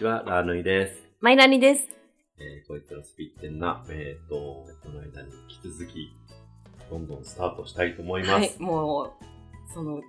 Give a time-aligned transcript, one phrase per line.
[0.00, 1.02] ちは、ラーヌイです。
[1.20, 1.86] マイナニです。
[2.38, 6.10] えー、こいつらスピッテンな、えっ、と、この間に引き続き、
[6.88, 8.32] どんどんスタートしたいと思います。
[8.32, 9.12] はい、もう、
[9.74, 10.00] その、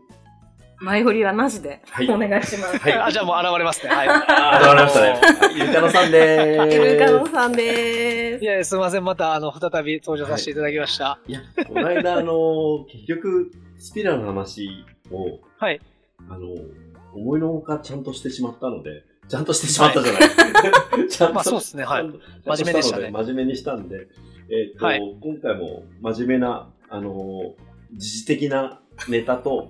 [0.79, 2.77] 前振りはなしで、はいお願いします。
[2.77, 3.93] はいあ、じゃあもう現れますね。
[3.93, 4.07] はい。
[4.07, 5.09] あー、わかりましたね。
[5.09, 6.77] はいゆるかのさんでーす。
[6.77, 8.43] イルカノさんでーす。
[8.45, 9.03] いや、すみません。
[9.03, 11.19] また、あの、再び登場させていただきました。
[11.27, 15.81] いや、この間、あのー結局、スピラの話を、はい。
[16.29, 20.21] あのー思いのほかちゃんとしてしまったので、ちゃんとしてしまったじゃない。
[21.09, 24.07] ちゃんとまあそうですねはい真面目でしたね真面目にしたんで、
[24.49, 29.69] えっ、と、はい今回も真面目な、あのー時事的なネタと、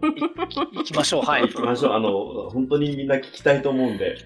[0.73, 1.23] 行きましょう。
[1.23, 1.47] はい行。
[1.47, 1.93] きましょう。
[1.93, 4.17] あの、本当にみんな聞きたいと思うんで、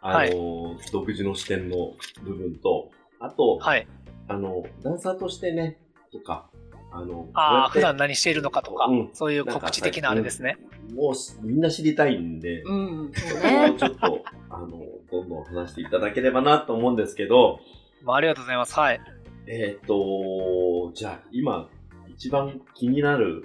[0.00, 2.90] あの、独自の視点の部分と、
[3.20, 3.86] あと、はい。
[4.26, 5.78] あの、ダンサーとしてね、
[6.12, 6.50] とか、
[6.90, 10.56] あの、ああ、普段何しているのかとか、うんそういう告知的なあれですね。
[10.88, 13.74] てもうすみんな知りたいんで、うん、そうそこをね。
[13.78, 14.24] ちょっと、
[14.58, 14.68] あの、
[15.10, 17.60] どんどん話していただければなと思うんですけど、
[18.02, 18.74] まあ、ありがとうございます。
[18.74, 19.00] はい。
[19.46, 21.68] えっ、と、じゃあ、今、
[22.08, 23.44] 一番気になる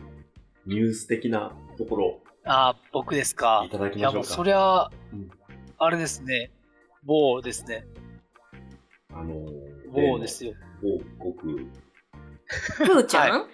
[0.65, 3.69] ニュース的なところ、ああ、僕ですかい。
[3.69, 4.27] ただきいや、ましょうか。
[4.27, 5.29] もうそりゃうん、
[5.77, 6.51] あれですね。
[7.03, 7.85] 某ですね。
[9.13, 9.35] あの、
[9.91, 10.53] 某ですよ。
[10.81, 11.67] 某国、
[12.77, 13.47] プーちゃん、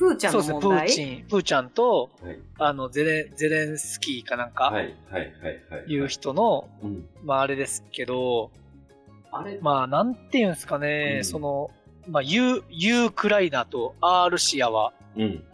[0.00, 0.60] プーちゃんそうですね。
[0.60, 0.86] プの問題？
[0.88, 5.32] ーチン、プーちゃんと、はい、あの、ゼレン、ゼレンスキーかなんか、はい、はい、はい、
[5.70, 5.92] はい。
[5.92, 7.06] いう人の、うん。
[7.22, 8.50] まあ、あれですけど、
[9.30, 11.70] あれ、まあ、なんていうんですかね、うんその、
[12.08, 15.44] まあ、ユー、ユークライナとアールシアは、うん。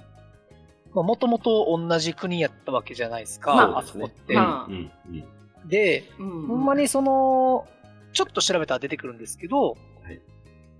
[0.95, 4.35] もともと同じ国やったわけじゃないですか、まああそこって。
[4.35, 5.25] まあうん、うん、
[5.63, 5.69] うん。
[5.69, 7.67] で、うんほんまにその、
[8.13, 9.71] ちょっと調べたら出てくるんですけど、
[10.05, 10.21] はい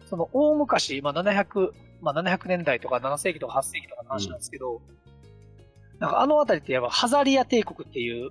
[0.09, 4.81] その大昔、まあ、700、まあ、700年代とか7世紀とか8世紀とかの話なんですけど、
[5.99, 8.31] なんかあの辺りってやっぱハザリア帝国っていう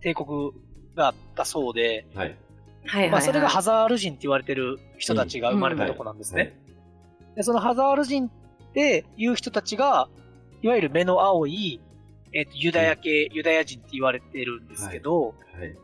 [0.00, 0.52] 帝国
[0.94, 2.28] があったそうで、はい。
[2.28, 2.36] はい
[2.86, 3.10] はい、はい。
[3.10, 6.54] まあ、それがハザール人って言われてる人たちが生まれたとこなんですね。
[7.34, 8.30] でそのハザール人っ
[8.74, 10.08] ていう人たちが、
[10.62, 11.80] いわゆる目の青い、
[12.32, 15.76] えっとユダヤ系、ユダヤ人って言われてるんですけど、はい。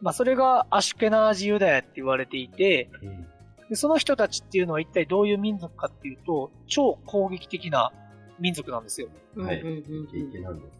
[0.00, 3.27] まあ、それがアシュケナージユダヤって言われていて、うん。
[3.68, 7.92] でその人たちっていうのは一体どういう民族かっていうと、超攻撃的な
[8.38, 9.08] 民族なんですよ。
[9.36, 9.62] はい。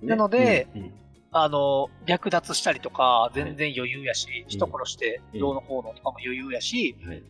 [0.02, 0.92] なのでうん、うん。
[1.30, 7.22] あの、略奪したりとか、全然余裕やし、い人殺してどうのこうのとかも余裕やし、はい。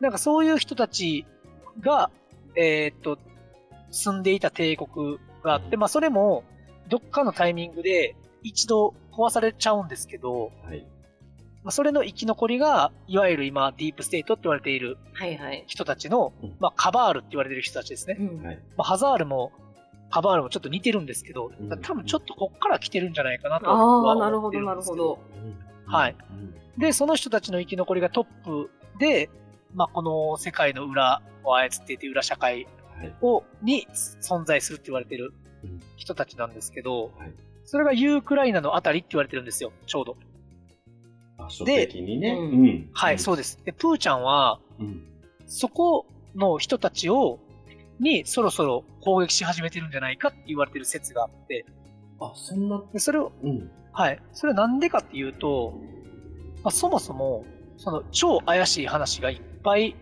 [0.00, 1.24] なんかそういう人たち
[1.80, 2.10] が、
[2.56, 3.18] えーっと、
[3.90, 5.80] 住んでいた帝国があって、うん。
[5.80, 6.42] まあそれも、
[6.88, 10.84] どっかのタイミングで一度壊されちゃうんですけど、はい。
[11.68, 15.64] まあ、それの生き残りが、いわゆる今、ディープステートって言われているはいはい。
[15.66, 18.16] 人たちのうん、まあカバールって言われている人たちですね。
[18.18, 18.58] うんはい。
[18.78, 19.52] まあ、ハザールも、
[20.08, 25.18] カバールもちょっと似てるんですけど、うん多分ちょっとこっから来てるんじゃないかなとあはあ、なるほど、思ってるんですけなるほど。
[25.86, 26.16] うんはい。
[26.30, 29.28] うんで、その人たちの生き残りがトップで、
[29.74, 33.14] まあ、この世界の裏を操っていて、裏社会はい。
[33.20, 33.86] を、に
[34.22, 35.34] 存在するって言われてる
[35.64, 37.32] うん人たちなんですけど、はい
[37.66, 40.16] それがユークライナのあたりって言われてるんですよ、ちょうど。
[41.38, 42.34] 場所的にね。
[42.34, 42.90] でうん。
[42.92, 43.58] はい、そうです。
[43.64, 45.02] で、プーちゃんは、うん。
[45.46, 46.04] そこ
[46.34, 47.38] の人たちを、
[48.00, 51.64] にそろそろ攻撃し始めてるんじゃないかって言われてる説があって、
[52.20, 53.70] あ、そんな、でそれを、うん。
[53.92, 55.72] はい、それはなんでかっていうと、
[56.62, 57.44] まあ、そもそも、
[57.76, 59.94] その超怪しい話がいっぱい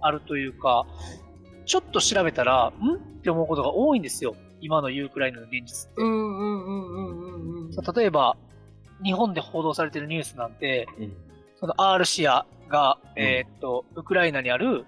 [0.00, 0.86] あるというか、
[1.66, 2.94] ちょっと調べたら、ん？
[2.94, 4.36] って思うことが多いんですよ。
[4.60, 6.02] 今のユークライナの現実って。
[6.02, 7.72] うんうんうんうんうんうん。
[7.72, 8.36] そう例えば、
[9.02, 11.12] 日本で報道されてるニュースなんて、うん。
[11.56, 14.84] その R シアが、うんえーっと、ウクライナにある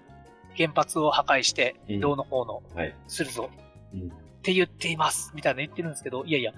[0.55, 2.95] 原発を破壊してうん、どうのこうのはい。
[3.07, 3.49] するぞ
[3.93, 4.01] うん。
[4.01, 4.03] っ
[4.41, 6.53] て言っています、みたいな言ってるんですけど、いやいや、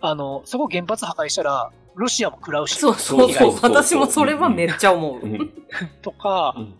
[0.00, 3.32] あの、そこ原発破壊したら、ロシアも食らうし、そうそうそう。
[3.32, 5.20] そうそう私もそれはめっちゃ思う。
[5.20, 5.52] うん。
[6.02, 6.74] とか、うん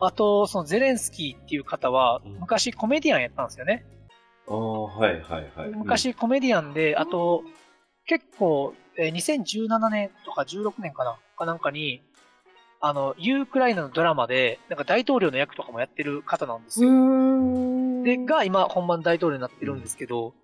[0.00, 3.86] あと、そのゼレンスキーっていう方はうん、昔コメディアンやったんですよね。
[4.48, 5.70] ああ、はいはいはい。
[5.70, 7.42] 昔コメディアンで、あと、
[8.04, 11.16] 結構、えー2017年とか16年かな？
[11.38, 12.02] かなんかに、
[12.80, 16.90] あの、ユークライナのドラマで、なんか大統領の役とかもやってる方なんですよ。
[16.90, 20.34] んで、が今本番大統領になってるんですけど、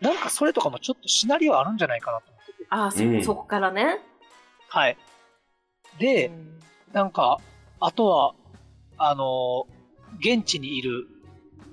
[0.00, 2.66] なんかそれとかもちょっとシナリオあるんじゃないかなと思ってて。
[2.70, 4.00] ああ、そ、うんそこからね。
[4.68, 4.96] はい。
[5.98, 6.58] で、うん
[6.92, 7.38] なんか、
[7.80, 8.34] あとは、
[8.98, 9.82] あのー
[10.18, 11.06] 現地にいる、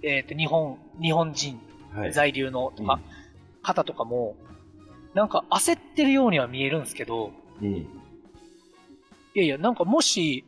[0.02, 1.60] えっ、と、日本、日本人
[1.94, 2.14] はい。
[2.14, 3.02] 在留のとか、うん
[3.62, 4.38] 方とかも、
[5.14, 7.68] なんか焦ってるようには見えるんですけど、うん。
[7.76, 7.88] い
[9.36, 10.46] やいや、なんかもし、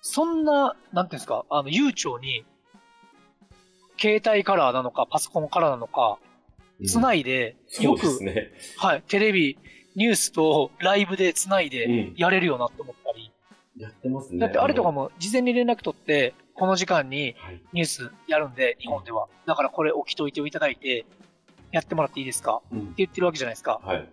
[0.00, 2.44] そんな、なんていうんですか、あの、悠長に、
[3.98, 6.18] 携帯カラーなのか、パソコンカラーなのか、
[6.86, 8.50] つないで、そうよく、ね。
[8.78, 9.58] はい、テレビ、
[9.96, 13.32] ニュースとライブでつないでうんやれるよなって思ったり、
[13.76, 14.38] やってますね。
[14.38, 17.60] だってあれとかも事前に連絡取って、この時間にはい。
[17.72, 19.28] ニュースやるんで、日本では。
[19.46, 21.04] だからこれ置きといていただいて、
[21.72, 22.62] やってもらっていいですか？
[22.66, 22.94] ってうん。
[22.96, 23.80] 言ってるわけじゃないですか。
[23.84, 24.08] はい。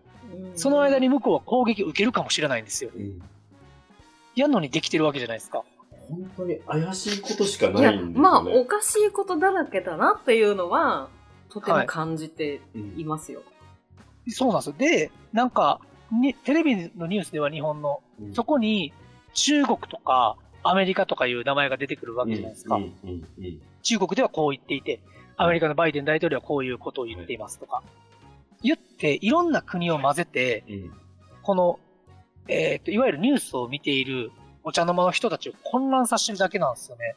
[0.55, 2.91] その間に向こうは攻撃受けるかもしれないんですよ。
[2.95, 3.21] うん。
[4.35, 5.63] やんのにできてるわけじゃないですか。
[6.09, 8.19] 本当に怪しいことしかないんですよね。
[8.19, 11.09] まあおかしいことだらけだなっていうのは
[11.49, 13.41] とても感じてうんいますよ。
[14.29, 14.75] そうなんですよ。
[14.77, 15.79] で、なんか、
[16.11, 18.93] にテレビのニュースでは日本の、うんそこに
[19.33, 22.75] 中国とかアメリカとかいう名前が出てくるわけじゃないですか。
[22.75, 23.09] うんうん
[23.39, 24.99] うん中国ではこう言っていて、
[25.37, 27.83] アメリカのバイデン大統領はこういうことを言っていますとか。
[28.63, 30.91] 言って、いろんな国を混ぜて、うん
[31.47, 31.79] この、
[32.49, 34.31] えっと、いわゆるニュースを見ている
[34.65, 37.15] お茶の間の人たちを混乱させてるだけなんですよね。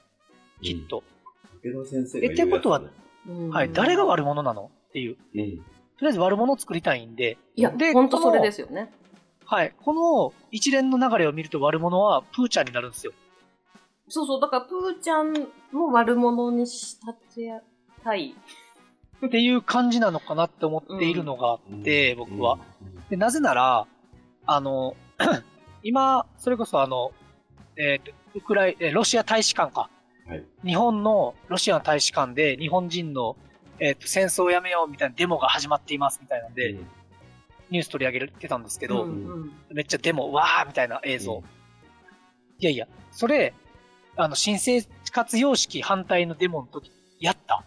[0.63, 1.03] きっと。
[1.65, 2.81] 武田先生ってことは
[3.27, 3.73] うんはい。
[3.73, 5.17] 誰が悪者なのっていう。
[5.35, 5.57] うん。
[5.57, 5.63] と
[6.03, 7.39] りあえず悪者を作りたいんで。
[7.57, 8.93] いやで本当それこのですよね。
[9.45, 9.75] はい。
[9.83, 13.13] この一連の流れを見ると悪者はプーちゃんになるんですよ。
[14.09, 15.33] そうそうだからプーちゃん
[15.73, 17.61] も悪者に仕立て
[18.05, 18.35] たい。
[19.27, 22.59] っていう感じなのかなって思っているのがあって、僕は。
[23.11, 23.87] で、なぜなら、
[24.47, 24.97] あの、
[25.83, 27.13] 今、それこそあの、
[27.77, 29.91] えっ、と、ウクライ、えーロシア大使館か。
[30.27, 33.37] はい日本のロシアの大使館で日本人の、
[33.81, 36.87] えっ、と、戦争をやめようみたいなデモが始まっていますみたいなんで、うん
[37.71, 41.43] ニュース取り上げてたんですけど、うんうんめっちゃデモ、わーみたいな映像。
[42.59, 43.55] いやいや、それ、
[44.17, 44.83] あの、新生
[45.13, 47.65] 活様式反対のデモの時、やった。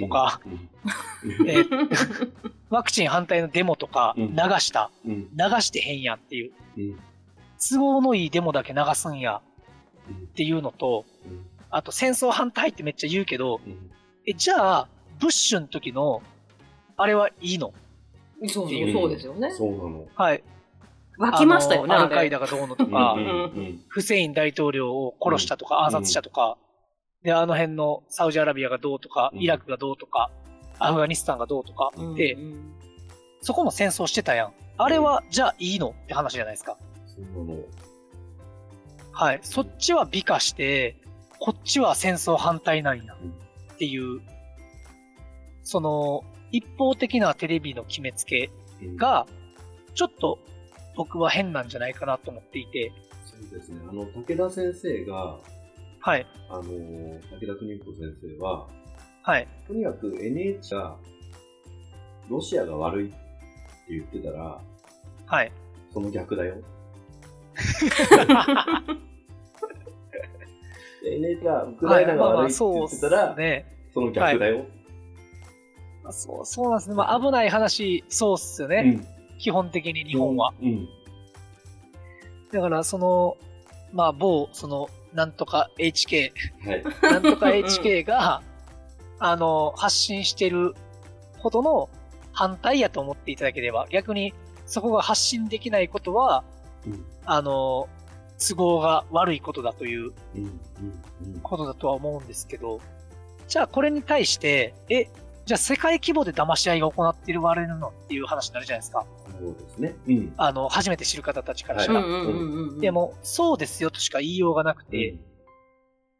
[0.00, 1.48] とか、うん。
[1.48, 2.32] えー
[2.70, 4.28] ワクチン反対のデモとかうん。
[4.30, 4.90] 流した。
[5.04, 5.28] うん。
[5.36, 6.52] 流してへんやんっていう。
[6.76, 7.00] うん。
[7.58, 9.42] 都合のいいデモだけ流すんや
[10.08, 10.16] うん。
[10.16, 11.46] っていうのと、うん。
[11.70, 13.90] あと戦争反対ってめっちゃ言うけど、うん。
[14.26, 14.88] え、じゃあ、
[15.18, 16.22] ブッシュの時の、
[16.96, 17.74] あれはいいの？
[18.46, 19.50] そうそうそうですよね。
[19.52, 20.06] そうなの。
[20.14, 20.44] はい。
[21.18, 22.30] 湧きましたよね、アルカイれ。
[22.30, 23.16] ダがどうのとか、
[23.88, 25.84] フセイン大統領を殺したとか、うん。
[25.86, 26.56] 暗殺したとか、
[27.22, 30.30] で、あの辺のサウジアラビアがどうとか、うんイラクがどうとか、
[30.78, 32.74] アフガニスタンがどうとかうんで、うん
[33.42, 34.52] そこも戦争してたやん。
[34.76, 36.76] あれは、じゃあいいのって話じゃないですか。
[39.12, 39.40] はい。
[39.42, 40.96] そっちは美化して、
[41.38, 43.14] こっちは戦争反対なんや。
[43.14, 44.20] っていう、
[45.62, 46.22] その、
[46.52, 48.50] 一方的なテレビの決めつけ
[48.82, 49.26] うん、が、
[49.94, 50.38] ちょっと
[50.96, 52.92] 僕は変なんじゃないかなと思っていて、
[53.24, 53.80] そうですね。
[53.88, 55.38] あの、武田先生が、
[56.00, 56.26] はい。
[56.48, 58.66] あの、武田邦彦先生は、
[59.22, 59.46] はい。
[59.66, 60.96] とにかく NH が、
[62.28, 63.16] ロシアが悪いって
[63.90, 64.58] 言ってたら、
[65.26, 65.52] はい。
[65.92, 66.56] その逆だよ。
[71.04, 73.66] NH がウクライナが悪いって言ってたら、ね。
[73.92, 74.64] その逆だよ。
[76.02, 76.96] まあそう、そうなんですね。
[76.96, 79.06] まあ危ない話、そうっすよね。
[79.38, 80.54] 基本的に日本は。
[80.60, 80.68] うん。
[80.68, 80.88] うん。
[82.52, 83.36] だから、その、
[83.92, 86.32] まあ、某、その、なんとか HK、
[86.66, 86.84] はい。
[87.02, 88.42] なんとか HK が、
[89.18, 90.74] あの、発信してる
[91.38, 91.90] ほどの
[92.32, 94.32] 反対やと思っていただければ、逆に
[94.66, 96.44] そこが発信できないことは、
[96.86, 97.04] うん。
[97.24, 97.88] あの、
[98.38, 100.12] 都合が悪いことだという。
[101.42, 102.80] ことだとは思うんですけど、
[103.48, 105.08] じゃあこれに対して、え、
[105.44, 109.04] じゃあ世界規模で騙し合いが行っている悪いのっていう話になるじゃないですか。
[109.40, 109.96] そうですね。
[110.06, 110.34] うん。
[110.36, 112.00] あの、初めて知る方たちからしたら。
[112.00, 115.18] うんうんうんうんで、も、そうですよとしか言いようがなくて、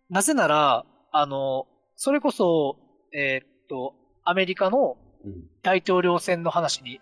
[0.08, 1.66] なぜなら、あの、
[1.96, 2.76] それこそ、
[3.12, 5.44] えーっと、アメリカのうん。
[5.62, 7.00] 大統領選の話に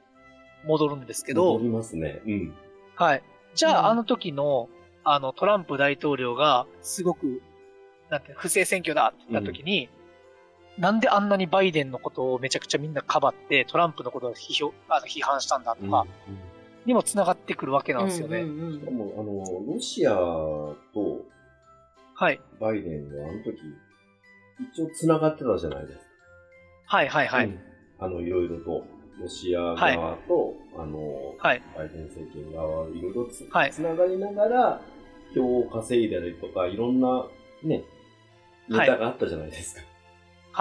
[0.66, 2.20] 戻るんですけど戻、りますね。
[2.26, 2.54] うん。
[2.96, 3.22] はい。
[3.54, 4.68] じゃあ、うんあの時の、
[5.04, 7.40] あの、トランプ大統領が、すごく、
[8.10, 9.88] なんて、不正選挙だって言った時に、
[10.78, 16.38] なんであんなにバイデンのことをめちゃくちゃみんなかばって、トランプのことを批評あの批判したんだとか、うん
[16.88, 18.40] にも繋がってくるわけなんですよね。
[18.40, 20.76] しかも、あの、ロシアと
[22.14, 22.40] はい。
[22.58, 23.58] バイデンがあの時、
[24.72, 26.04] 一応繋がってたじゃないですか。
[26.86, 27.46] はいはいはい。
[27.46, 27.60] うん
[28.00, 28.86] あの、いろいろと、
[29.20, 31.62] ロシア側と、あの、はい。
[31.76, 34.80] バイデン政権側はいろいろつ,、はいながりながら、
[35.34, 37.26] 票を稼いだりとか、いろんな、
[37.64, 37.82] ね、
[38.68, 39.80] ネタがあったじゃないですか。
[39.80, 39.88] はい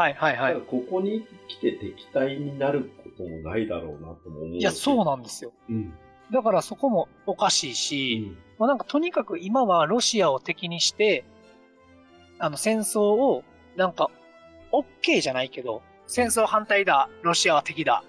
[0.01, 0.39] はいはいだ。
[0.39, 4.57] からここに来て敵対になることもないだろうなとも思うし。
[4.59, 5.53] いや、そうなんですよ。
[5.69, 5.93] うん。
[6.31, 11.25] だからそこもおかしいし、まあ、なんかとにかく今はロシアを敵にして、
[12.39, 13.43] あの戦争を
[13.75, 14.11] なんか
[14.71, 18.03] OK じゃないけど、戦争反対だ、ロシアは敵だ、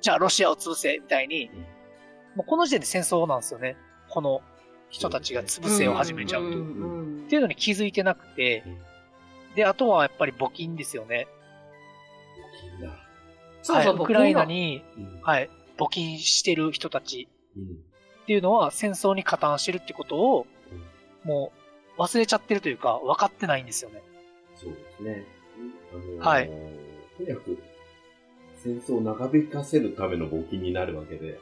[0.00, 1.76] じゃあロシアを潰せ、みたいに、うん
[2.36, 3.76] もうこの時点で戦争なんですよね。
[4.10, 4.42] この
[4.90, 6.48] 人たちが潰せを始めちゃうと。
[6.50, 8.62] んっんうんていうのに気づいてなくて、
[9.56, 11.26] で、あとはやっぱり募金ですよね。
[12.78, 12.92] いいな
[13.62, 20.46] そうそう、はい、ウクライナに、うんはい、募金してる人たちうんっていうのは戦争に加担してるってことを、
[21.22, 21.52] も
[21.96, 24.02] う忘れちゃってるというか、分かってないんですよね。
[24.56, 25.24] そうですね。
[25.92, 26.50] あのーはい
[27.16, 27.58] とにかく、
[28.64, 31.38] 戦争を長引かせるための募金になるわけで。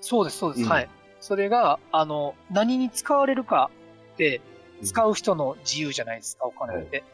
[0.00, 0.64] そうです、そうです。
[0.64, 0.88] うんはい。
[1.20, 3.70] それが、あの、何に使われるか
[4.14, 4.40] って、
[4.82, 7.04] 使うう人の自由じゃないですか、お金って。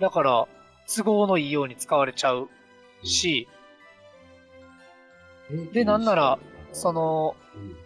[0.00, 0.46] だから、
[0.94, 2.48] 都合のいいように使われちゃう
[3.04, 3.48] し、
[5.52, 5.72] ん。
[5.72, 6.38] でなんなら、
[6.72, 7.76] そ、の、うん。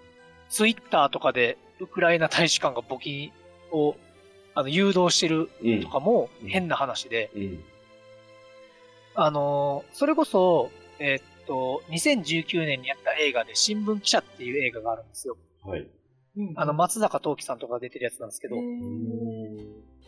[0.48, 3.32] ツイッターとかで、ウクライナ大使館が募金
[3.70, 3.96] を
[4.54, 5.82] あの誘導してるうん。
[5.82, 6.48] とかもうん。
[6.48, 7.64] 変な話で、うん。
[9.14, 15.36] あのーそれこそ、えーっと、2019年にやった映画で新聞記者っていう映画があるんですよ。
[15.64, 15.86] はい。
[16.56, 18.58] あの、松坂桃樹さんとかが出てるやつなんですけど、へ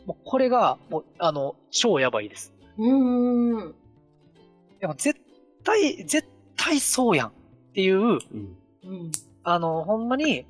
[0.06, 2.52] もーうこれが、もう、あの、超やばいです。
[2.78, 3.74] うーん。
[4.80, 5.20] でも絶
[5.64, 7.32] 対、絶対そうやんっ
[7.74, 8.18] ていう、うん。
[8.84, 9.12] うん。
[9.44, 10.46] あの、ほんまに、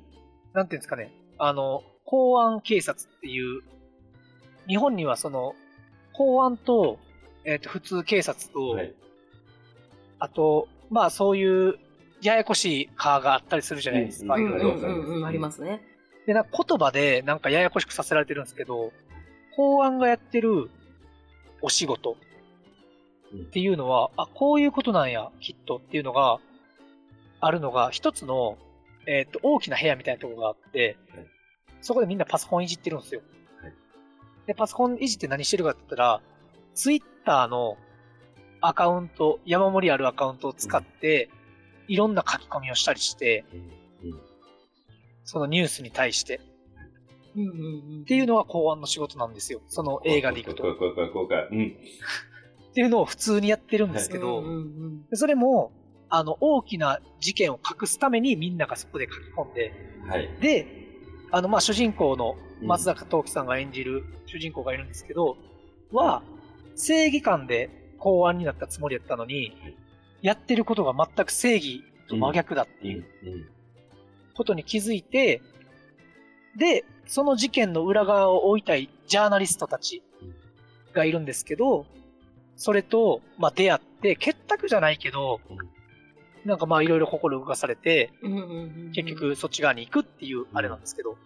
[0.53, 3.61] なんていうんですかね、あの、公安警察っていう、
[4.67, 5.55] 日本にはその、
[6.13, 6.99] 公安と、
[7.45, 8.93] えっ、と、普通警察と、はい。
[10.19, 11.79] あと、まあそういう、
[12.21, 14.33] ややこしいカーがあったりするじゃないですか。
[14.33, 14.37] あ
[15.31, 15.81] りますね。
[16.25, 18.91] で、なんか言葉でなんかややこしくさせられてるんですけど、
[19.59, 20.69] 公安がやってる
[21.61, 22.15] お仕事
[23.35, 26.39] っていうのは、あ、こういうことなんや、きっとっていうのが、
[27.41, 28.57] あるのが、一つの、
[29.05, 31.27] えっ、と、大きな部屋みたいなところがあって、はい
[31.81, 33.21] そこでみんなパソコンいじってるんですよ。
[33.61, 33.73] はい
[34.47, 36.21] で、パソコンいじって何してるかって言ったら、
[36.73, 37.77] ツイッターの
[38.61, 41.29] アカウント、山盛りあるアカウントを使って、
[41.89, 44.11] いろんな書き込みをしたりして、うん。
[44.11, 44.19] うん。
[45.25, 46.39] そのニュースに対して。
[47.35, 48.01] うんうんうん。
[48.01, 49.61] っていうのは公安の仕事なんですよ。
[49.67, 50.63] その映画でいくと。
[50.63, 51.77] こうこうこうこうこううん。
[52.71, 55.71] っていうのを普通にやってるんですけど、うんうんうんでそれも、
[56.09, 59.73] あの、大きな事件を隠すためにみんながそこで書き込んで、
[60.07, 60.29] はい。
[60.41, 60.67] で、
[61.31, 65.37] あの、まあ、主人公のうん松坂桃樹さんが演じる主人公がいるんですけど、
[65.91, 66.23] は、
[66.75, 69.75] 正義感で公安になったつもりやったのにはい、
[70.21, 72.87] やってることが全く正義と真逆だってうん。
[72.87, 73.49] いううん。
[74.33, 75.41] ことに気づいて、
[76.57, 80.03] で、その事件の裏側を追いたいジャーナリストたち
[80.93, 81.85] がいるんですけど、
[82.55, 85.57] それと、まあ、出会って、結託じゃないけど、うん
[86.45, 88.11] なんかまあいろいろ心動かされて、
[88.93, 91.17] 結局そっち側に行くっていうあれなんですけど、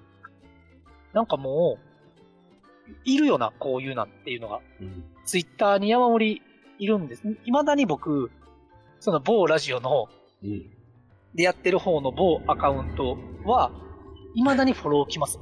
[1.13, 5.03] なんかもう、いるよな、こういうなんっていうのが、うん。
[5.25, 6.41] ツイッターに山盛り
[6.79, 7.21] いるんです。
[7.45, 8.31] 未だに僕、
[8.99, 10.09] その某ラジオの、
[10.43, 10.65] うん。
[11.35, 13.71] でやってる方の某アカウントは、
[14.35, 15.39] 未だにフォロー来ます。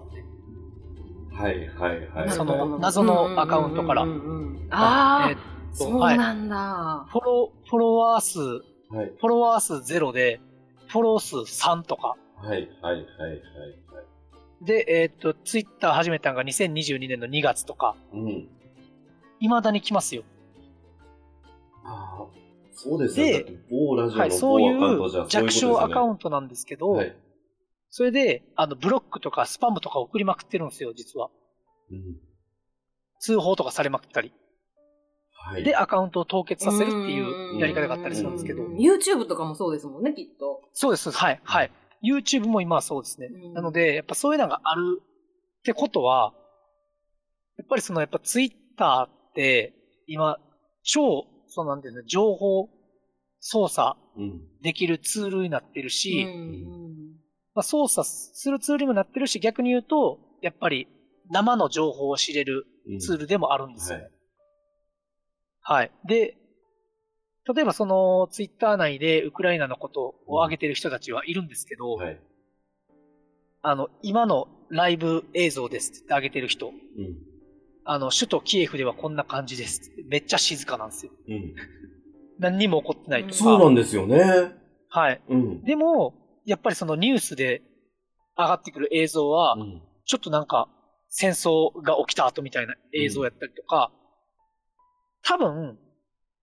[1.34, 2.30] はいはいはい。
[2.32, 5.40] その謎のアカウントからうんうんうんうんあえーっ
[5.74, 7.06] あ、とそうなんだ。
[7.10, 8.64] フォロー、フォロワー数、フ
[8.98, 9.12] はい。
[9.22, 10.40] ォロワー数ゼロで、
[10.88, 12.16] フォロー数3とか。
[12.36, 14.66] はいはいはいはいはい。
[14.66, 18.48] で、えーっと、ツイッター始めたのが2022年の2月とか、うん。
[19.40, 20.24] 未だに来ますよ。
[21.84, 22.26] ああ、
[22.74, 23.32] そうですでね。
[23.34, 27.16] だって某ラジオはい、のそうい某アカウントじゃう弱小アカウンントなんですけど、はい。
[27.92, 31.30] それで、あの、ブロックとかスパムとか送りまくってるんですよ、実は。
[31.92, 32.18] うん。
[33.20, 34.34] 通報とかされまくったり。
[35.34, 35.64] はい。
[35.64, 38.70] で、アカウントを凍結させるっていうやり方があったりするんですけどう。
[38.70, 40.62] ん YouTube とかもそうですもんね、きっと。
[40.72, 41.72] そうです、はい、はい。
[42.02, 43.28] YouTube も今はそうですね。
[43.28, 46.34] うんなので、やっぱそういうのがあるってことは、
[47.58, 49.74] やっぱりその、やっぱ Twitter って、
[50.08, 50.38] 今、
[50.84, 52.70] 超、そうなんていうの、情報
[53.42, 54.42] 操作うん。
[54.62, 56.81] できるツールになってるうし、ん
[57.54, 60.88] まあ、操作するツールにもなってるし、逆に言うと、やっぱり
[61.30, 64.04] 生の情報を知れるうんツールでもあるんですよね。
[64.04, 64.12] はい
[65.64, 65.92] はい。
[66.06, 66.36] で、
[67.54, 72.20] 例えばそのツイッター内でウクライナのことを上げてる人たちはいるんですけど、はい。
[73.62, 76.74] あの、今のライブ映像ですって言って上げてる人、うん。
[77.86, 81.12] あの、首都キエフではこんな感じですってめっちゃ静かなんですよ。
[81.28, 81.56] うん。
[82.40, 83.36] 何にも起こってないとか。
[83.36, 84.52] そうなんですよね。
[84.90, 85.22] はい。
[85.30, 85.64] うん。
[85.64, 87.62] でも、やっぱりそのニュースで
[88.38, 89.82] 上がってくる映像は、うん。
[90.06, 90.68] ちょっとなんか
[91.10, 93.92] 戦争が起きた後みたいな映像やったりとか、
[95.24, 95.78] 多分、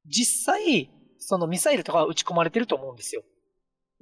[0.06, 3.22] 実際、そのミサイルとかは撃ち込まれてると思うんですよ。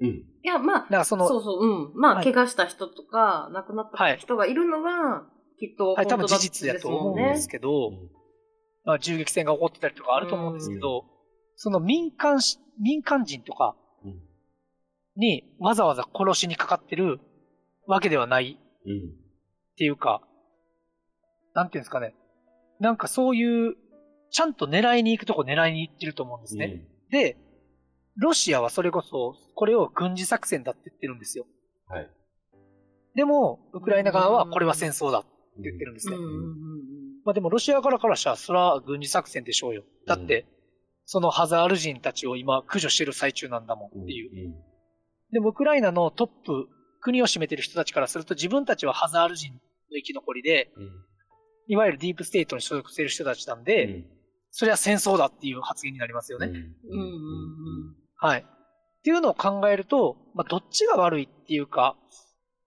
[0.01, 0.09] うん。
[0.09, 2.01] いや、まあだ、からその、そうそう、うん。
[2.01, 5.27] まあ、はい怪我した人とか、亡くなった人がいるのは、
[5.59, 7.93] きっとはい、多分本当だ事実やと思うんですけど、
[8.85, 11.05] まあ、銃撃戦が起こってたりとかあると思うんですけど、
[11.57, 13.86] その民間し、民間人とかうん。
[15.17, 17.21] にわざわざ殺しにかかってる
[17.87, 18.93] わけではないうん。
[18.93, 18.99] っ
[19.77, 20.23] ていうか、
[21.55, 22.15] なんていうんですかね。
[22.81, 23.77] なんかそういう、
[24.31, 26.87] ちゃんと狙いに行くとこ狙いに行ってると思うんですね。
[27.11, 27.37] で、
[28.17, 31.47] ロシアはそれこそ、これを軍事作戦だって言ってるんですよ。
[31.89, 32.11] はい。
[33.15, 35.25] でも、ウクライナ側はこれは戦争だっ
[35.59, 36.17] 言ってるんですね。
[36.17, 36.77] うんうんうん
[37.25, 39.83] まあでもロシアからからしたら、それは軍事作戦でしょうよ。
[40.07, 40.47] だって、
[41.07, 44.55] そのハザール人たちを今駆除してる最中なんだもんっていう。
[45.31, 45.35] うん。
[45.35, 46.69] でもウクライナのトップ、
[47.01, 49.59] 国を占めてる人たちからすると自分たちはハザール人の
[49.91, 50.91] 生き残りで、うん。
[51.69, 54.17] いわゆるディープステートに所属している人たちなんで、うん
[54.59, 56.47] それは戦争だっていう発言になりますよね。
[56.47, 58.41] うんうんうんうんはい。
[58.41, 61.95] っていうのを考えると、まあ、どっちが悪いっていうか、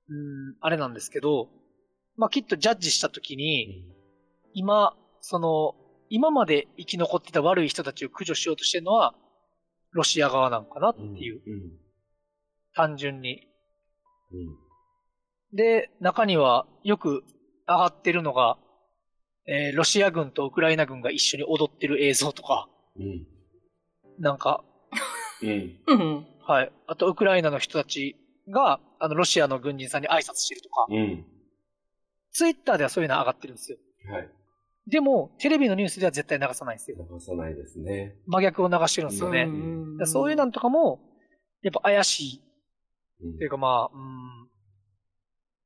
[0.08, 1.50] うん、あれなんですけど、
[2.16, 3.86] まあ、きっとジャッジしたときに、
[4.54, 5.74] 今、その、
[6.10, 9.16] 今まで生き残ってた悪い人たちを駆除しようとしてるのは、
[9.92, 11.18] ロシア側なんかなってうん。
[11.18, 11.72] いう、うん。
[12.80, 13.46] 単純に。
[14.32, 15.58] うん。
[15.58, 17.24] で、中にはよく
[17.68, 18.58] 上がってるのが、
[19.48, 23.28] えーロシア軍とウクライナ軍が一緒に踊ってる映像とか、うん。
[24.18, 24.64] なんか、
[25.42, 25.80] うん。
[25.88, 26.28] うん。
[26.48, 26.72] はい。
[26.88, 28.16] あと、ウクライナの人たち
[28.50, 31.26] が、あの、ロシアの軍人さんに挨拶してるとか、うん。
[32.32, 33.78] ツイッターではそういうの上がってるんですよ。
[34.10, 34.30] はい。
[34.88, 36.98] でも、テレビのニュースでは絶対流さないんですよ。
[36.98, 38.16] 流さないですね。
[38.28, 39.48] 真逆を流してるんですよね。
[39.50, 41.00] うんそういうなんとかも、
[41.62, 42.42] やっぱ怪しい
[43.22, 44.48] うんっていうかまあ、うん、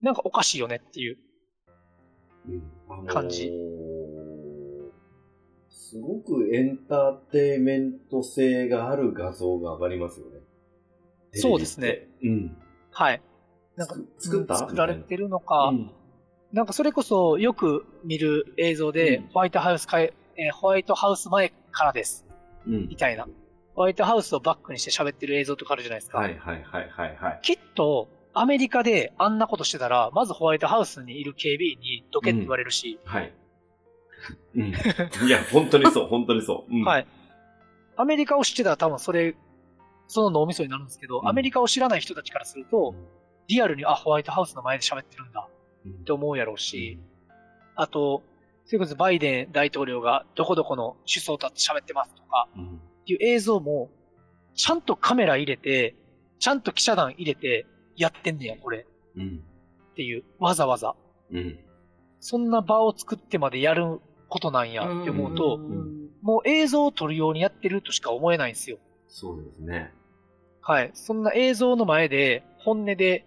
[0.02, 1.18] なんかおかしいよねっていう。
[2.50, 3.52] うんあのー感じ
[5.70, 10.40] すごくエンターテイメント性がある画像が上がりますよね。
[11.34, 11.94] そうですねテ
[12.24, 12.56] レビって。
[12.92, 13.22] はい。
[13.76, 14.56] なんか、つ作った？
[14.56, 15.92] うん作られてるのか、うん。
[16.52, 22.26] なんかそれこそよく見る映像で、うんホワイトハウスかえ、えーホワイトハウス前からです。
[22.66, 22.98] うんみ。
[22.98, 23.28] たいな。
[23.76, 26.20] ホワイトハウスをバックにして喋ってる映像とかあるじゃないですか。
[26.20, 27.40] はいはいはいはいはい。
[27.42, 33.34] きっと、アメリカであんなことしてたら、まずホワイトハウスにいる警備員にどけって言われるし、はい。
[34.56, 34.68] うん。
[34.70, 36.76] いや、本当にそう、 本当にそう。
[36.76, 36.84] うん、。
[36.84, 37.06] はいい。
[37.96, 39.36] アメリカを知ってたら多分それ、
[40.08, 42.96] その脳みそになるんですけど、うんアメリカを知らない人たちからすると、
[43.48, 45.48] リアルに、あ、ホワイトハウスの前で喋ってるんだ
[45.86, 47.00] うんって思うやろうし、
[47.76, 48.24] あと、
[48.66, 52.82] それこそバイデン大統領がどこどこの首相と喋ってますとかうん。
[53.04, 53.90] っていう映像も、
[54.56, 55.96] ちゃんとカメラ入れて、
[56.40, 58.86] ちゃんと記者団入れてやってんねや、これ。
[59.16, 59.44] うん。
[59.92, 60.96] っていう、わざわざ。
[61.32, 61.60] うん。
[62.20, 68.78] そんな場を作ってまでやることなんやって思うと、んもう映像を撮るようにやってるとしか思えないんですよ。
[69.10, 69.94] そうですね。
[70.62, 70.92] はい。
[70.94, 73.26] そんな映像の前で、本音で、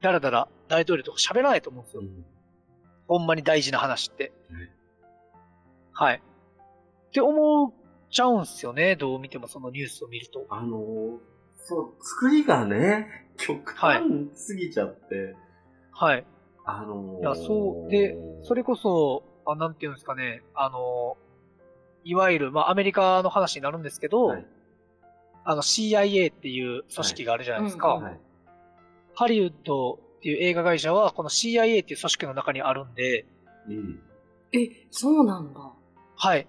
[0.00, 2.00] だらだら大統領とか喋らないと思うんですよ。
[2.00, 2.24] うん。
[3.06, 4.70] ほんまに大事な話ってはい。
[5.92, 6.22] はい。
[7.08, 7.72] って思っ
[8.10, 8.96] ちゃうんすよね。
[8.96, 10.46] どう見てもそのニュースを見ると。
[10.50, 11.18] あのー
[11.62, 14.02] そう、作りがね、極端
[14.34, 15.36] すぎちゃって、
[15.92, 16.26] はい。
[16.64, 17.90] あのーいや、そう。
[17.90, 20.42] で、それこそ、あなんていうんですかね。
[20.54, 21.16] あの、
[22.04, 24.46] いわゆる、まあ、アメリカの話になるんですけど、はい
[25.44, 27.88] あの CIA っていう組織があるじゃないですか。
[27.88, 28.20] はいはい。
[29.14, 33.26] ハリウッドっていう映画会社は、この CIA っていう組織の中にあるんで、
[33.68, 34.02] うん。
[34.52, 35.72] え、そうなんだ。
[36.16, 36.46] はい。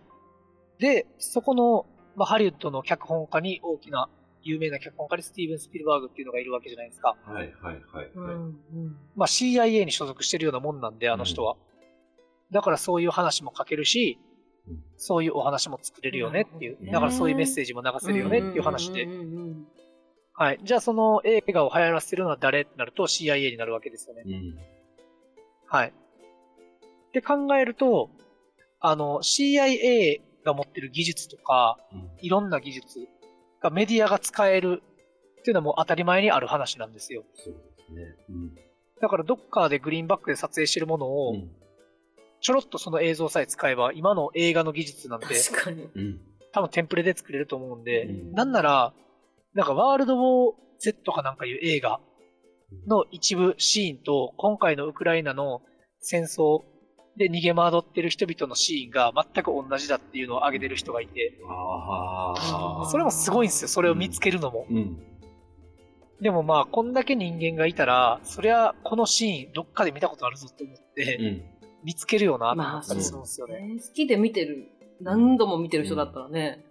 [0.82, 4.10] で、そこの、まあ、ハリウッドの脚本家に大きな、
[4.42, 7.16] 有名な脚本家にスティーブン・スピルバーグっていうのがいるわけじゃないですか。
[7.24, 7.84] はいはいはい。
[7.94, 8.98] はいうんうん。
[9.16, 11.56] まあ、CIA に所属してるようなもんなんで、あの人は。
[12.52, 14.32] だからそういう話も書けるし、うん
[14.96, 19.12] そういうお話も作れるよねっていうだからそういうメッセージも流せるよねっていう話でうん。
[19.12, 19.68] うんうん
[20.34, 20.60] はい。
[20.64, 24.24] じゃあその映画を流行らせてるのは誰ってなると CIA になるわけですよね。
[24.26, 24.58] うん。
[25.68, 25.94] はい。
[27.10, 28.10] って考えると、
[28.80, 32.10] あの、CIA が持ってる技術とか、うん。
[32.22, 33.00] いろんな技術
[33.62, 34.82] がメディアが使える
[35.40, 37.24] っていうのはもう当たり前にある話なんですよ。
[37.36, 38.02] そうですね。
[38.30, 38.56] うん。
[39.02, 41.52] だからどっかでグリーンバックで撮影してるものを、うん。
[42.42, 45.90] ちょろっとその映像さえ使えば、今の映画の技術なんて、確かに。
[45.94, 46.20] うん。
[46.54, 48.94] 多分テンプレで作れると思うんで、うんなんなら、
[49.54, 52.00] なんかワールド・ウォー・ Z かなんかいう映画
[52.88, 55.62] の一部シーンと、今回のウクライナの
[56.00, 56.64] 戦争
[57.18, 62.34] で逃げ惑ってる人々のシーンが全く同じだっていうのを挙げてる人がいて、あ
[62.84, 62.90] あ。
[62.90, 64.66] それもすごいんですよ、それを見つけるのも。
[64.70, 64.98] うん。
[66.22, 71.44] でもまあ、こんだけ人間がいたら、そりゃこのシーンどっかで見たことあるぞって思って、うん。
[71.84, 73.62] 見つけるよなって思まあ、ったりすそうるんですよね。
[73.76, 73.80] ね。
[73.82, 74.68] 好きで見てる、
[75.02, 76.64] 何度も見てる人だったらね。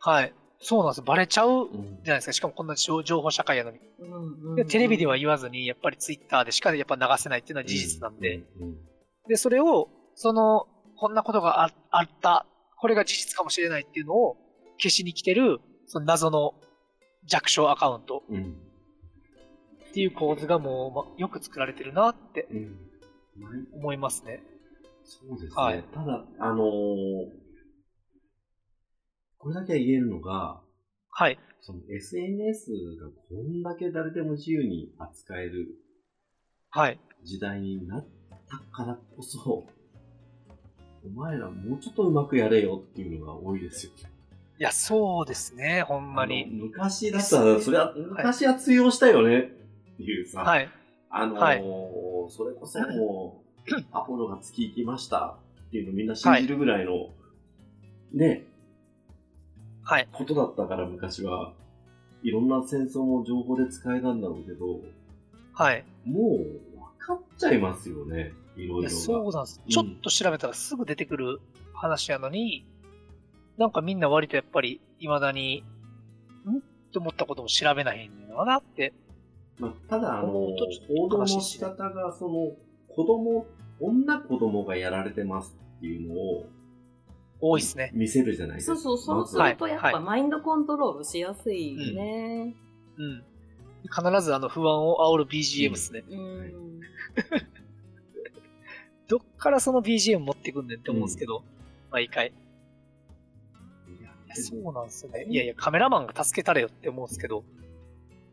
[0.00, 0.32] はい。
[0.58, 1.04] そうなんですよ。
[1.04, 2.32] バレちゃううんじゃないですか。
[2.32, 3.78] しかもこんな情情報社会やのに。
[4.00, 8.42] うんうんでテレビでは言わずに、やっぱりツイッターでしかやっぱ流せないっていうのは事実なんで。。
[8.58, 8.76] うん。
[9.28, 12.46] で、それを、その、こんなことがああった、
[12.78, 14.36] これが事実かもしれないっていうのを
[14.78, 16.54] 消しに来てる、その謎の
[17.24, 18.56] 弱小アカウントうん。
[19.90, 22.78] っていう構図がもう、まよく作られてるなってうん。
[23.74, 24.42] 思いますね。
[25.04, 25.62] そうですね。
[25.62, 27.44] はいただ、あのー
[29.38, 30.62] これだけは言えるのが、
[31.10, 31.38] はい。
[31.60, 35.68] その SNS がこんだけ誰でも自由に扱える
[36.70, 36.98] はい。
[37.24, 38.06] 時代になっ
[38.48, 39.64] たからこそ、
[41.04, 44.10] お前らもうちょっとうまくやれよっていうのが多いですよね。
[44.58, 46.46] いや、そうですね、ほんまに。
[46.46, 50.68] 昔だったら、それは、昔は通用したよねっていうさ、はい。
[51.10, 51.62] あのーはい
[52.30, 55.36] それこそもう、 アポロが月行きました
[55.68, 57.10] っていうのみんな信じるぐらいの、
[58.12, 58.46] ね、
[59.82, 60.08] はい。
[60.12, 61.52] ことだったから昔は、
[62.22, 64.80] いろんな戦争も情報で使えたんだろうけど、
[65.52, 65.84] はい。
[66.06, 66.73] もう分
[67.06, 68.90] かっちゃいますよね、いろいろが。
[68.90, 69.60] そうなんです。
[69.64, 71.40] うんちょっと調べたらすぐ出てくる
[71.74, 72.66] 話やのに、
[73.58, 75.64] なんかみんな割とやっぱり未だに、
[76.46, 76.58] ん？
[76.58, 76.60] っ
[76.92, 78.92] て思ったことも調べないんだよなって。
[79.58, 82.52] まあ、ただ、あの、報道の仕方が、その、
[82.88, 83.46] 子供、
[83.80, 86.46] 女子供がやられてますっていうのを
[87.40, 87.90] 多いですね。
[87.94, 88.76] 見せるじゃないですか。
[88.76, 92.54] そうそう、そうますずるとやっはいぱマインドコントロールしやすいよね。
[92.96, 93.24] うん。
[93.82, 96.04] 必ずあの不安を煽る BGM ですね。
[96.08, 96.73] うん。
[99.08, 101.44] どっからその BGM 持ってくんねんって思うんですけど、
[101.90, 102.28] 毎回。
[102.28, 105.26] いやいやそうなんですよね。
[105.28, 107.44] いやいや、カメラマンが助けたれよって思うんですけど、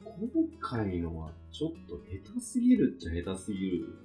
[0.04, 3.96] 今回のはちょっと下手すぎるっちゃ下手すぎる。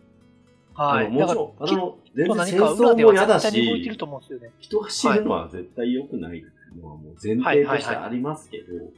[0.75, 1.09] はい。
[1.09, 4.51] もちろん、あの、全然何戦争も嫌だ絶対に動いてるし、と思うんですよね。
[4.59, 6.45] 人が死ぬのは絶対良くない
[6.77, 8.93] のはもう前提としてありますけど、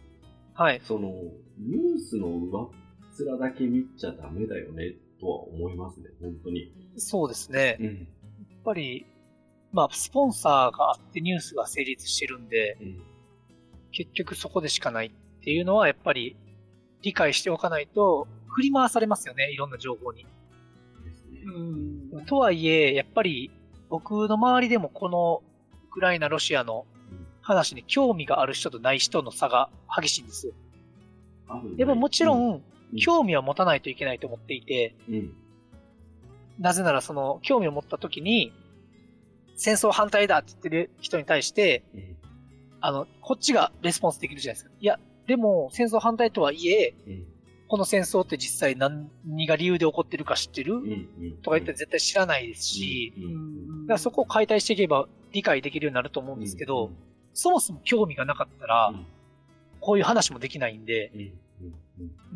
[0.55, 0.81] はい。
[0.83, 1.09] その、
[1.59, 2.69] ニュースの上っ
[3.25, 6.73] 面だけ見ちゃダメだよね、とは思いますね、本当に。
[6.97, 7.77] そうですね。
[7.81, 8.09] やっうん。
[8.65, 9.07] ぱり、
[9.73, 13.03] まあ、スポンサーがあってニュースが成立してるんで、うん。
[13.93, 15.11] 結局そこでしかないっ
[15.43, 16.37] ていうのはやっぱり
[17.03, 20.27] 理解しておかないと振り回されますよね、いろんな情報に。
[22.13, 22.27] うん。
[22.27, 23.51] とはいえ、やっぱり
[23.89, 25.43] 僕の周りでもこの
[25.87, 26.87] ウクライナ、ロシアの
[27.41, 30.53] 話に興味がある人とない人の差が激しいんですよ。
[31.77, 32.63] でももちろん
[32.96, 35.33] 興味は持たないといけないと思っていて、うん。
[36.59, 38.53] なぜならその興味を持った時に、
[39.57, 42.16] 戦争反対だって言ってる人に対して、うん。
[42.81, 44.70] あの、こっちがレスポンスできるじゃないですか。
[44.81, 47.27] いや、でも戦争反対とはいえ、うん。
[47.68, 49.11] この戦争って実際何
[49.46, 50.83] が理由で起こってるか知ってる、うん。
[50.83, 51.33] うん。
[51.42, 53.12] とか言って絶対知らないですし。
[53.83, 56.90] だからそこを解体していけば理解できるようになると思うんですけど、
[57.35, 59.07] そもそも興味がなかったら、うん
[59.81, 61.12] こういう話もできないんで。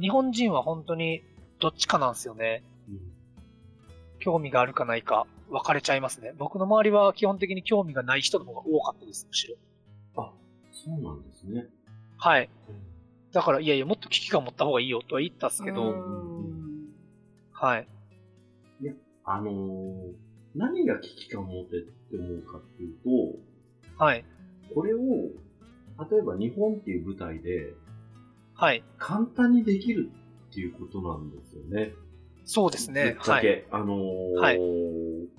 [0.01, 1.23] 日本人は本当に
[1.61, 2.65] どっちかなんですよね。
[2.89, 3.01] うん。
[4.19, 6.33] 興味があるかないか分かれちゃいますね。
[6.39, 9.57] 僕の周りは基本的に興味がない人の方が多かったです、むしろ。
[10.23, 10.33] あ、
[10.73, 11.67] そうなんですね。
[12.19, 12.49] はい。
[12.69, 12.93] うん
[13.33, 16.89] だから、いやいや、もっと危機感持った方がいいよとは言ったんですけど、うん
[17.53, 17.89] はい。
[19.25, 20.13] あのー、
[20.55, 22.97] 何が危機感を持てって思うかっていう
[23.97, 24.25] はい。
[24.69, 27.73] と、これを、例えば日本っていう舞台で
[28.63, 28.85] はい。
[28.97, 30.09] 簡単にできる
[30.51, 31.95] っていうことなんですよね。
[32.45, 33.01] そうですね。
[33.03, 33.15] はい。
[33.15, 33.67] ぶっちゃけ。
[33.73, 34.59] あのーはい